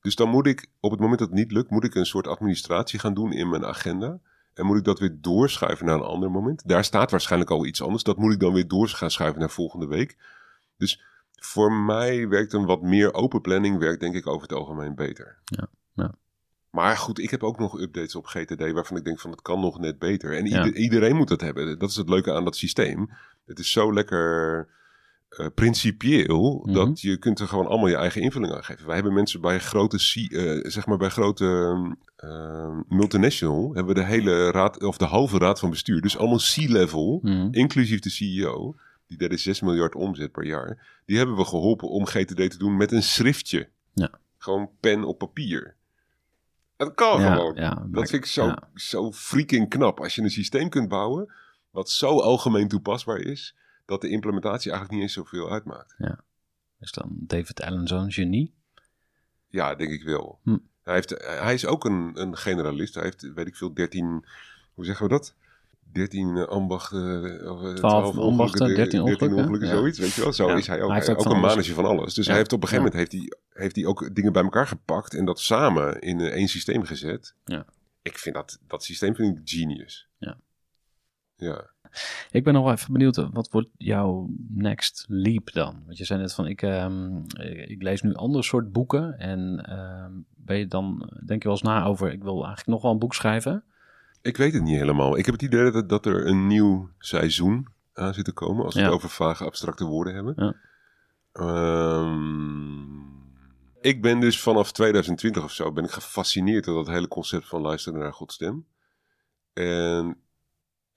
[0.00, 2.26] Dus dan moet ik, op het moment dat het niet lukt, moet ik een soort
[2.26, 4.18] administratie gaan doen in mijn agenda.
[4.54, 6.68] En moet ik dat weer doorschuiven naar een ander moment.
[6.68, 8.02] Daar staat waarschijnlijk al iets anders.
[8.02, 10.16] Dat moet ik dan weer door gaan schuiven naar volgende week.
[10.76, 14.94] Dus voor mij werkt een wat meer open planning, werkt denk ik over het algemeen
[14.94, 15.38] beter.
[15.44, 16.14] Ja, ja.
[16.70, 19.60] Maar goed, ik heb ook nog updates op GTD waarvan ik denk van het kan
[19.60, 20.36] nog net beter.
[20.36, 20.72] En Ja.
[20.72, 21.78] iedereen moet dat hebben.
[21.78, 23.10] Dat is het leuke aan dat systeem.
[23.46, 24.68] Het is zo lekker
[25.30, 26.74] eh, principieel Mhm.
[26.74, 28.86] dat je kunt er gewoon allemaal je eigen invulling aan geven.
[28.86, 31.76] Wij hebben mensen bij grote, eh, zeg maar bij grote
[32.16, 36.38] eh, multinational hebben we de hele raad of de halve raad van bestuur, dus allemaal
[36.38, 37.48] C-level, mhm.
[37.50, 38.74] inclusief de CEO.
[39.06, 41.00] Die deden 6 miljard omzet per jaar.
[41.06, 43.68] Die hebben we geholpen om GTD te doen met een schriftje.
[43.92, 44.10] Ja.
[44.38, 45.74] Gewoon pen op papier.
[46.76, 47.54] Dat kan ja, gewoon.
[47.54, 48.68] ja, Dat vind ik zo, ja.
[48.74, 50.00] zo freaking knap.
[50.00, 51.32] Als je een systeem kunt bouwen
[51.70, 53.54] wat zo algemeen toepasbaar is,
[53.90, 55.96] dat de implementatie eigenlijk niet eens zoveel uitmaakt.
[56.80, 58.54] Is dan David Allen zo'n genie?
[59.48, 60.38] Ja, denk ik wel.
[60.42, 60.56] Hm.
[60.82, 62.94] Hij, heeft, hij is ook een, een generalist.
[62.94, 64.24] Hij heeft, weet ik veel, 13,
[64.74, 65.34] hoe zeggen we dat?
[65.92, 69.74] 13 eh, ambachten, eh, of, eh, 12 ambachten, de- 13 ongelukken, ongelukken, ja.
[69.74, 70.32] zoiets, weet je wel.
[70.32, 70.56] Zo Ja.
[70.56, 70.88] is hij ook.
[70.88, 72.14] Hij heeft ook een manager van alles.
[72.14, 72.30] Dus Ja.
[72.30, 72.96] hij heeft op een gegeven Ja.
[72.96, 76.26] moment heeft hij, heeft hij ook dingen bij elkaar gepakt en dat samen in eh,
[76.26, 77.34] één systeem gezet.
[77.44, 77.64] Ja.
[78.02, 80.08] Ik vind dat, dat systeem vind ik genius.
[80.18, 80.38] Ja.
[81.36, 81.70] Ja.
[82.30, 85.82] Ik ben nog wel even benieuwd, wat wordt jouw next leap dan?
[85.86, 87.16] Want je zei net van, ik, ehm,
[87.66, 89.18] ik lees nu andere soort boeken.
[89.18, 92.82] En ehm, ben je dan, denk je wel eens na over, ik wil eigenlijk nog
[92.82, 93.64] wel een boek schrijven?
[94.22, 95.16] Ik weet het niet helemaal.
[95.18, 98.64] Ik heb het idee dat, dat er een nieuw seizoen aan zit te komen.
[98.64, 98.86] Als we Ja.
[98.86, 100.34] het over vage abstracte woorden hebben.
[100.36, 100.54] Ja.
[101.32, 102.84] Ehm,
[103.80, 107.60] ik ben dus vanaf 2020 of zo ben ik gefascineerd door dat hele concept van
[107.60, 108.66] luisteren naar Gods stem.
[109.52, 110.16] En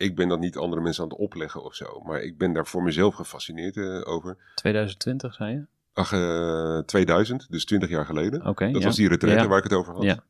[0.03, 2.01] ik ben dat niet andere mensen aan het opleggen of zo.
[2.05, 4.37] Maar ik ben daar voor mezelf gefascineerd eh, over.
[4.55, 5.65] 2020, zei je?
[5.93, 8.45] Ach, eh, 2000, dus 20 jaar geleden.
[8.45, 8.87] Oké, Dat ja.
[8.87, 9.47] was die retraite Ja.
[9.47, 10.03] waar ik het over had.
[10.03, 10.23] Ja.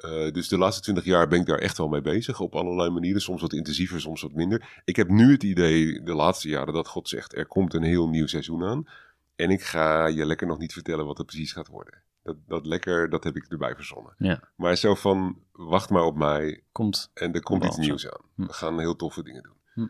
[0.00, 2.40] Eh, dus de laatste twintig jaar ben ik daar echt wel mee bezig.
[2.40, 3.20] Op allerlei manieren.
[3.20, 4.80] Soms wat intensiever, soms wat minder.
[4.84, 8.08] Ik heb nu het idee, de laatste jaren, dat God zegt: er komt een heel
[8.08, 8.88] nieuw seizoen aan.
[9.36, 11.94] En ik ga je lekker nog niet vertellen wat het precies gaat worden.
[12.22, 14.14] Dat, dat lekker, dat heb ik erbij verzonnen.
[14.18, 14.40] Ja.
[14.56, 17.10] Maar zo van, wacht maar op mij Komt.
[17.14, 18.24] en er komt iets nieuws aan.
[18.34, 18.46] Hm.
[18.46, 19.56] We gaan heel toffe dingen doen.
[19.74, 19.86] Hm.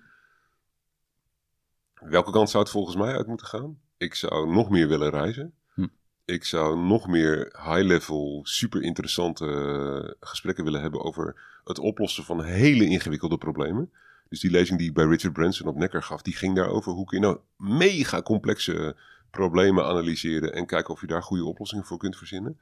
[2.08, 3.78] Welke kant zou het volgens mij uit moeten gaan?
[3.96, 5.54] Ik zou nog meer willen reizen.
[5.74, 5.86] Hm.
[6.24, 12.42] Ik zou nog meer high-level, super interessante eh, gesprekken willen hebben over het oplossen van
[12.42, 13.92] hele ingewikkelde problemen.
[14.28, 17.04] Dus die lezing die ik bij Richard Branson op Necker gaf, die ging daarover hoe
[17.04, 18.96] kun je nou mega complexe
[19.30, 22.58] problemen analyseren en kijken of je daar goede oplossingen voor kunt verzinnen.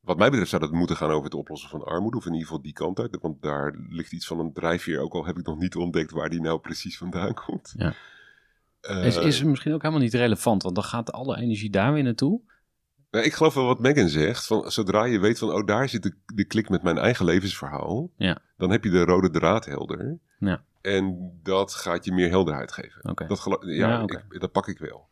[0.00, 2.46] Wat mij betreft zou dat moeten gaan over het oplossen van armoede, of in ieder
[2.46, 3.18] geval die kant uit.
[3.20, 6.28] Want daar ligt iets van een drijfveer, ook al heb ik nog niet ontdekt waar
[6.30, 7.74] die nou precies vandaan komt.
[7.76, 7.94] Ja.
[8.80, 12.02] Eh, Is, is misschien ook helemaal niet relevant, want dan gaat alle energie daar weer
[12.02, 12.40] naartoe.
[13.10, 16.02] nou, ik geloof wel wat Megan zegt, van, zodra je weet van, oh daar zit
[16.02, 18.38] de, de klik met mijn eigen levensverhaal, Ja.
[18.56, 20.18] dan heb je de rode draad helder.
[20.38, 20.64] Ja.
[20.80, 23.14] En dat gaat je meer helderheid geven.
[23.28, 25.08] Dat, ja, ik, dat pak ik wel.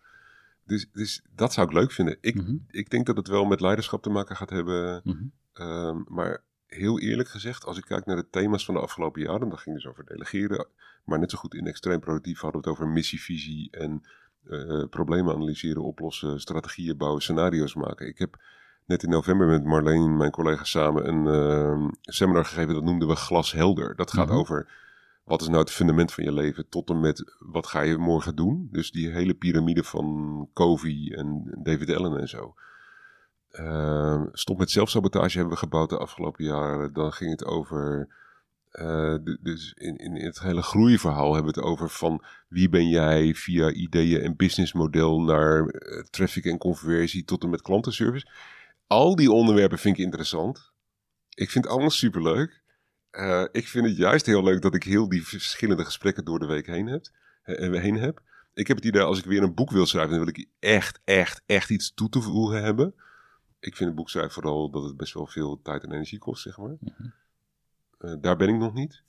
[0.71, 2.17] Dus, dus dat zou ik leuk vinden.
[2.21, 5.01] Ik, Mhm, ik denk dat het wel met leiderschap te maken gaat hebben.
[5.05, 5.25] mhm.
[5.53, 9.49] Ehm, maar heel eerlijk gezegd, als ik kijk naar de thema's van de afgelopen jaren,
[9.49, 10.67] dan ging het dus over delegeren.
[11.05, 14.03] Maar net zo goed in extreem productief hadden we het over missie, visie en
[14.45, 18.07] eh, problemen analyseren, oplossen, strategieën bouwen, scenario's maken.
[18.07, 18.37] Ik heb
[18.87, 22.75] net in november met Marleen, mijn collega, samen een ehm, seminar gegeven.
[22.75, 23.97] Dat noemden we glashelder.
[23.97, 24.37] Dat gaat Mhm.
[24.37, 24.69] over
[25.25, 28.37] wat is nou het fundament van je leven tot en met wat ga je morgen
[28.37, 28.69] doen.
[28.71, 32.55] Dus die hele piramide van Covey en David Allen en zo.
[33.51, 36.93] Ehm, stop met zelfsabotage hebben we gebouwd de afgelopen jaren.
[36.93, 38.09] Dan ging het over.
[38.71, 43.35] eh, dus in, in het hele groeiverhaal hebben we het over van wie ben jij
[43.35, 48.27] via ideeën en businessmodel naar eh, traffic en conversie tot en met klantenservice.
[48.87, 50.73] Al die onderwerpen vind ik interessant.
[51.35, 52.60] Ik vind allemaal superleuk.
[53.11, 56.47] Eh ik vind het juist heel leuk dat ik heel die verschillende gesprekken door de
[56.47, 57.05] week heen heb.
[57.43, 58.21] eh, heen heb.
[58.55, 61.01] Ik heb het idee als ik weer een boek wil schrijven, dan wil ik echt,
[61.05, 62.95] echt, echt iets toe te voegen hebben.
[63.61, 66.43] Ik vind een boek schrijven vooral dat het best wel veel tijd en energie kost,
[66.43, 66.77] zeg maar.
[66.81, 67.09] Mhm.
[67.99, 69.03] Eh, daar ben ik nog niet.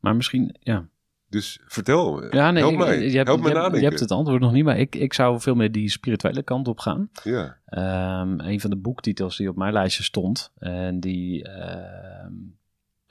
[0.00, 0.88] Maar misschien, ja.
[1.30, 3.08] Dus vertel, ja nee, help ik- mij.
[3.10, 3.80] je, hebt, help me je, hebt, nadenken.
[3.80, 6.68] je hebt het antwoord nog niet, maar ik, ik zou veel meer die spirituele kant
[6.68, 7.10] op gaan.
[7.22, 12.26] Ja, Ehm, een van de boektitels die op mijn lijstje stond, en die ehm, eh,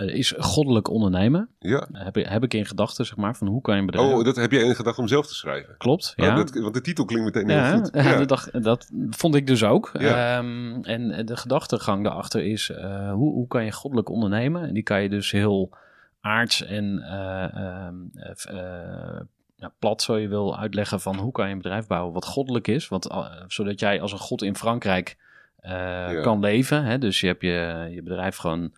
[0.06, 1.50] is Goddelijk Ondernemen.
[1.60, 1.88] ja.
[1.92, 4.14] Heb, ik- heb ik in gedachten, zeg maar, van hoe kan je een bedrijf...
[4.14, 5.76] Oh, dat heb jij in gedachten om zelf te schrijven?
[5.78, 6.36] Klopt, Oh, ja.
[6.36, 7.90] dat, want de titel klinkt meteen heel Ja, goed.
[7.94, 8.18] ja.
[8.18, 9.92] Dat, dacht- dat vond ik dus ook.
[10.00, 10.38] Ja.
[10.38, 14.68] Ehm, en de gedachtegang daarachter is, eh, hoe, hoe kan je goddelijk ondernemen?
[14.68, 15.70] En die kan je dus heel
[16.22, 19.20] aards en eh, ehm, eh, eh,
[19.56, 22.68] ja, plat, zo je wil, uitleggen van hoe kan je een bedrijf bouwen wat goddelijk
[22.68, 22.88] is.
[22.88, 25.18] Want, eh, zodat jij als een god in Frankrijk
[25.58, 26.84] eh, kan leven.
[26.84, 26.98] Hè?
[26.98, 28.72] Dus je hebt je, je bedrijf gewoon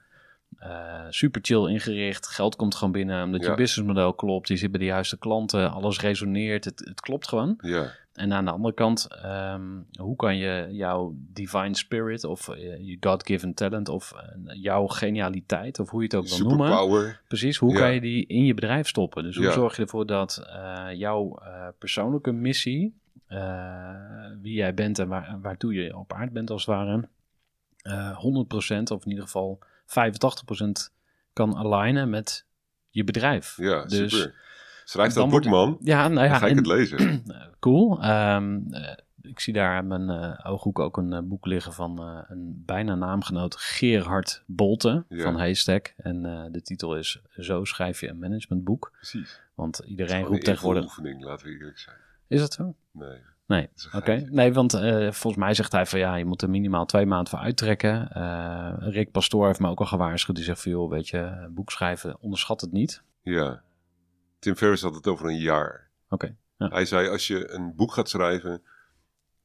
[0.59, 2.27] eh, super chill ingericht.
[2.27, 3.49] Geld komt gewoon binnen omdat Ja.
[3.49, 4.47] je businessmodel klopt.
[4.47, 5.71] Je zit bij de juiste klanten.
[5.71, 6.65] Alles resoneert.
[6.65, 7.57] Het, het klopt gewoon.
[7.61, 9.61] Ja, En aan de andere kant, ehm,
[9.99, 14.21] hoe kan je jouw divine spirit of eh, je God-given talent of eh,
[14.61, 16.69] jouw genialiteit of hoe je het ook wil noemen,
[17.27, 17.79] precies, hoe Ja.
[17.79, 19.23] kan je die in je bedrijf stoppen?
[19.23, 20.47] Dus hoe zorg je ervoor dat
[20.93, 21.39] jouw
[21.77, 22.95] persoonlijke missie,
[24.41, 27.07] wie jij bent en waar, waartoe je op aard bent als het ware,
[27.81, 30.93] eh 100% of in ieder geval 85%
[31.33, 32.45] kan alignen met
[32.89, 33.57] je bedrijf.
[33.57, 34.35] Ja, Dus super.
[34.85, 35.77] Schrijf dat boek, man.
[35.81, 37.23] Ja, nou ja, Dan ga ik en- het lezen.
[37.27, 38.01] eh, cool.
[38.01, 41.99] Ehm, eh, ik zie daar in mijn eh, ooghoek ook een eh, boek liggen van
[42.27, 45.23] een bijna naamgenoot Gerhard Bolte Ja.
[45.23, 45.93] van Haystack.
[45.97, 46.21] En
[46.51, 48.91] de titel is Zo schrijf je een managementboek.
[48.95, 49.41] Precies.
[49.55, 50.83] Want iedereen roept een tegenwoordig...
[50.83, 51.95] oefening, laten we eerlijk zijn.
[52.27, 52.75] Is dat zo?
[52.91, 53.17] Nee.
[53.49, 53.69] Nee.
[53.95, 54.27] Oké.
[54.29, 57.29] Nee, want eh, volgens mij zegt hij van ja, je moet er minimaal twee maanden
[57.29, 58.11] voor uittrekken.
[58.11, 60.35] Eh, Rick Pastoor heeft me ook al gewaarschuwd.
[60.35, 63.03] Die zegt van joh, weet je, boek schrijven, onderschat het niet.
[63.21, 63.61] Ja.
[64.39, 65.89] Tim Ferriss had het over een jaar.
[66.09, 66.35] Oké.
[66.57, 66.67] Ja.
[66.67, 68.61] Hij zei, als je een boek gaat schrijven,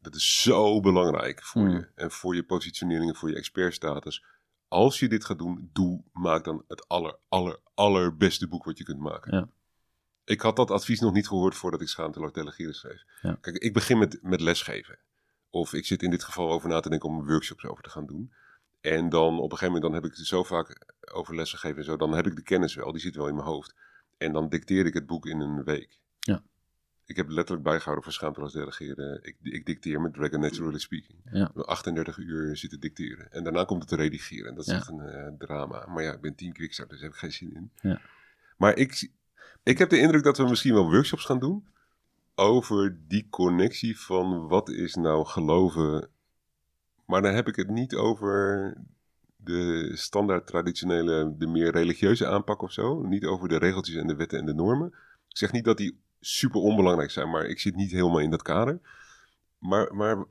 [0.00, 1.70] dat is zo belangrijk voor Mm.
[1.70, 1.88] je.
[1.94, 4.24] En voor je positionering en voor je expertstatus.
[4.68, 8.84] Als je dit gaat doen, doe, maak dan het aller, aller, allerbeste boek wat je
[8.84, 9.36] kunt maken.
[9.36, 9.48] Ja.
[10.24, 13.04] Ik had dat advies nog niet gehoord voordat ik schaamteloos delegeren schreef.
[13.22, 13.38] Ja.
[13.40, 14.98] Kijk, ik begin met, met lesgeven.
[15.50, 18.06] Of ik zit in dit geval over na te denken om workshops over te gaan
[18.06, 18.32] doen.
[18.80, 21.80] En dan op een gegeven moment dan heb ik het zo vaak over lessen gegeven
[21.82, 21.96] en zo.
[21.96, 23.74] Dan heb ik de kennis wel, die zit wel in mijn hoofd.
[24.18, 25.98] En dan dicteer ik het boek in een week.
[26.20, 26.42] Ja.
[27.06, 29.18] Ik heb letterlijk bijgehouden voor schaamteloos delegeren.
[29.22, 31.18] Ik, ik dicteer met Dragon Naturally Speaking.
[31.32, 31.50] Ja.
[31.54, 33.32] 38 uur zitten dicteren.
[33.32, 34.48] En daarna komt het redigeren.
[34.48, 34.78] En dat is Ja.
[34.78, 35.86] echt een eh, drama.
[35.86, 37.70] Maar ja, ik ben team quickstart, dus daar heb ik geen zin in.
[37.90, 38.00] Ja.
[38.56, 39.10] Maar ik,
[39.64, 41.66] ik heb de indruk dat we misschien wel workshops gaan doen.
[42.34, 46.08] Over die connectie van wat is nou geloven.
[47.06, 48.74] Maar dan heb ik het niet over
[49.36, 53.02] de standaard traditionele, de meer religieuze aanpak of zo.
[53.02, 54.88] Niet over de regeltjes en de wetten en de normen.
[55.28, 58.42] Ik zeg niet dat die super onbelangrijk zijn, maar ik zit niet helemaal in dat
[58.42, 58.80] kader.
[59.58, 60.24] Maar, maar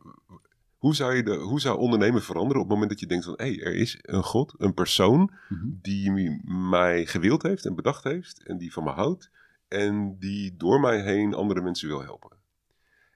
[0.84, 3.34] hoe, zou je de, hoe zou ondernemen veranderen op het moment dat je denkt van...
[3.38, 5.68] hé, hey, er is een God, een persoon Mhm.
[5.82, 8.44] die mij gewild heeft en bedacht heeft...
[8.44, 9.30] en die van me houdt
[9.68, 12.38] en die door mij heen andere mensen wil helpen.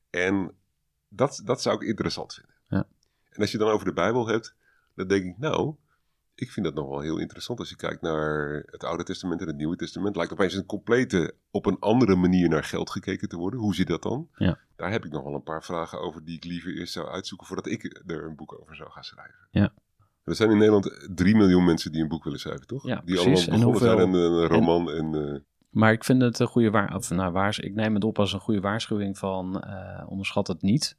[0.09, 0.51] En
[1.09, 2.55] dat, dat zou ik interessant vinden.
[2.67, 2.87] Ja.
[3.29, 4.55] En als je dan over de Bijbel hebt,
[4.95, 5.75] dan denk ik, nou,
[6.39, 7.59] ik vind dat nog wel heel interessant.
[7.59, 11.33] Als je kijkt naar het Oude Testament en het Nieuwe Testament, lijkt opeens een complete,
[11.51, 13.59] op een andere manier naar geld gekeken te worden.
[13.59, 14.27] Hoe zit dat dan?
[14.35, 14.57] Ja.
[14.75, 17.47] Daar heb ik nog wel een paar vragen over die ik liever eerst zou uitzoeken
[17.47, 19.47] voordat ik er een boek over zou gaan schrijven.
[19.51, 19.73] Ja.
[20.23, 22.83] Er zijn in Nederland 3 miljoen mensen die een boek willen schrijven, toch?
[22.87, 23.47] Ja, die precies.
[23.47, 25.33] En allemaal begonnen hoeveel- zijn aan een roman en...
[25.33, 28.19] eh, Maar ik vind het een goede waar, of, nou, waars, ik neem het op
[28.19, 30.97] als een goede waarschuwing van eh, onderschat het niet.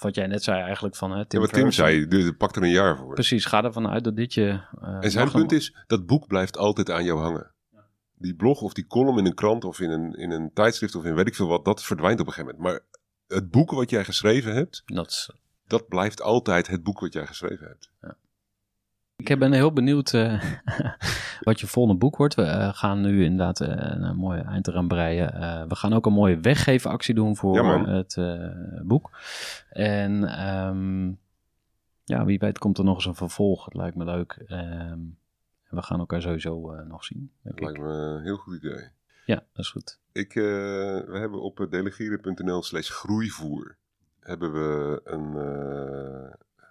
[0.00, 2.62] Wat jij net zei eigenlijk van hè, Tim ja, wat Tim zei, dus pak er
[2.62, 3.14] een jaar voor.
[3.14, 4.60] Precies, ga ervan uit dat dit je...
[4.80, 7.50] eh, En zijn punt is, dat boek blijft altijd aan jou hangen.
[8.14, 11.04] Die blog of die column in een krant of in een, in een tijdschrift of
[11.04, 12.72] in weet ik veel wat, dat verdwijnt op een gegeven moment.
[12.72, 13.00] Maar
[13.38, 15.28] het boek wat jij geschreven hebt, Dat
[15.66, 17.90] dat blijft altijd het boek wat jij geschreven hebt.
[19.24, 20.42] Ik ben heel benieuwd eh,
[21.40, 22.34] wat je volgende boek wordt.
[22.34, 25.68] We eh, gaan nu inderdaad eh, een mooie eind eraan breien.
[25.68, 28.16] We gaan ook een mooie weggevenactie doen voor Ja, het
[28.86, 29.10] boek.
[29.70, 31.06] En ehm,
[32.04, 33.64] ja, wie weet komt er nog eens een vervolg.
[33.64, 34.44] Het lijkt me leuk.
[34.46, 34.98] Ehm,
[35.70, 37.32] we gaan elkaar sowieso nog zien.
[37.42, 37.60] Dat ik.
[37.60, 38.88] lijkt me een heel goed idee.
[39.26, 39.98] Ja, dat is goed.
[40.12, 43.76] Ik, we hebben op delegeren.nl slash groeivoer
[44.20, 45.32] hebben we een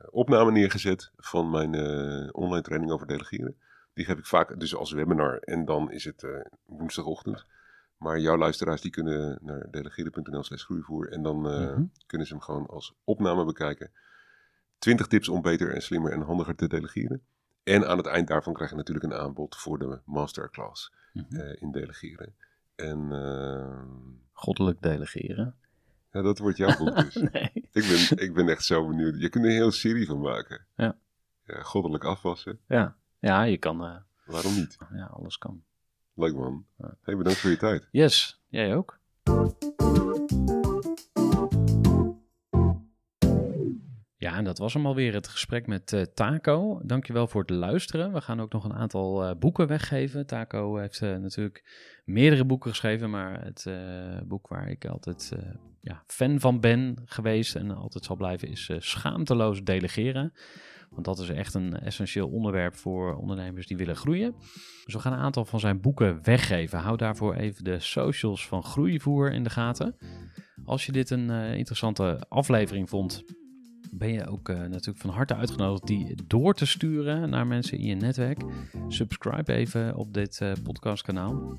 [0.09, 3.55] opname neergezet van mijn eh, online training over delegeren.
[3.93, 7.45] Die geef ik vaak dus als webinar en dan is het eh, woensdagochtend.
[7.97, 11.83] Maar jouw luisteraars die kunnen naar delegeren.nl slash groeivoer en dan eh, Mhm.
[12.05, 13.91] kunnen ze hem gewoon als opname bekijken.
[14.79, 17.21] 20 tips om beter en slimmer en handiger te delegeren.
[17.63, 21.35] En aan het eind daarvan krijg je natuurlijk een aanbod voor de masterclass Mhm.
[21.59, 22.35] in delegeren.
[22.75, 23.83] En eh,
[24.31, 25.55] Goddelijk delegeren.
[26.11, 27.15] ja, dat wordt jouw boek dus.
[27.31, 27.66] Nee.
[27.77, 29.19] Ik, ben, ik ben echt zo benieuwd.
[29.21, 30.65] Je kunt er een hele serie van maken.
[30.75, 30.97] Ja.
[31.43, 32.59] ja goddelijk afwassen.
[32.67, 33.83] Ja, ja je kan...
[33.83, 34.77] eh, Waarom niet?
[34.93, 35.63] ja, alles kan.
[36.13, 36.65] Leuk man.
[36.77, 36.97] Ja.
[37.01, 37.87] Hey, bedankt voor je tijd.
[37.91, 38.99] Yes, jij ook.
[44.19, 46.81] Ja, en dat was hem alweer, het gesprek met eh, Taco.
[46.83, 48.13] Dankjewel voor het luisteren.
[48.13, 50.25] We gaan ook nog een aantal eh, boeken weggeven.
[50.25, 51.63] Taco heeft natuurlijk
[52.05, 53.65] meerdere boeken geschreven, maar het
[54.27, 55.31] boek waar ik altijd
[55.87, 60.33] ja, fan van ben geweest en altijd zal blijven is eh, Schaamteloos Delegeren.
[60.89, 64.35] Want dat is echt een essentieel onderwerp voor ondernemers die willen groeien.
[64.85, 66.79] Dus we gaan een aantal van zijn boeken weggeven.
[66.79, 69.95] Hou daarvoor even de socials van Groeivoer in de gaten.
[70.65, 73.23] Als je dit een eh, interessante aflevering vond,
[73.91, 77.85] ben je ook eh, natuurlijk van harte uitgenodigd die door te sturen naar mensen in
[77.85, 78.41] je netwerk.
[78.87, 81.57] Subscribe even op dit eh, podcastkanaal.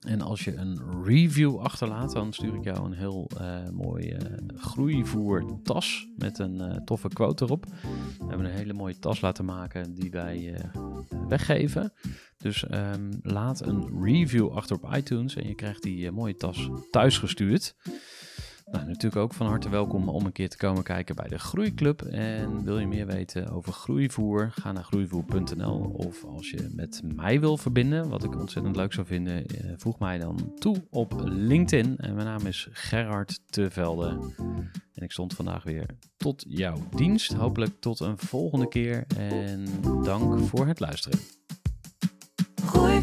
[0.00, 4.26] En als je een review achterlaat, dan stuur ik jou een heel eh mooi eh,
[4.56, 7.66] groeivoer tas met een toffe quote erop.
[8.18, 10.54] We hebben een hele mooie tas laten maken die wij
[11.28, 11.92] weggeven.
[12.36, 17.74] Dus ehm, laat een review achter op iTunes en je krijgt die mooie tas thuisgestuurd.
[18.70, 22.02] Nou, natuurlijk ook van harte welkom om een keer te komen kijken bij de Groeiclub.
[22.02, 25.78] En wil je meer weten over groeivoer, ga naar groeivoer.nl.
[25.78, 29.98] Of als je met mij wil verbinden, wat ik ontzettend leuk zou vinden, eh, voeg
[29.98, 31.96] mij dan toe op LinkedIn.
[31.96, 34.34] En mijn naam is Gerhard Tevelde.
[34.94, 35.86] En ik stond vandaag weer
[36.16, 37.32] tot jouw dienst.
[37.32, 39.04] Hopelijk tot een volgende keer.
[39.16, 39.64] En
[40.02, 41.18] dank voor het luisteren.
[42.64, 43.02] Gooi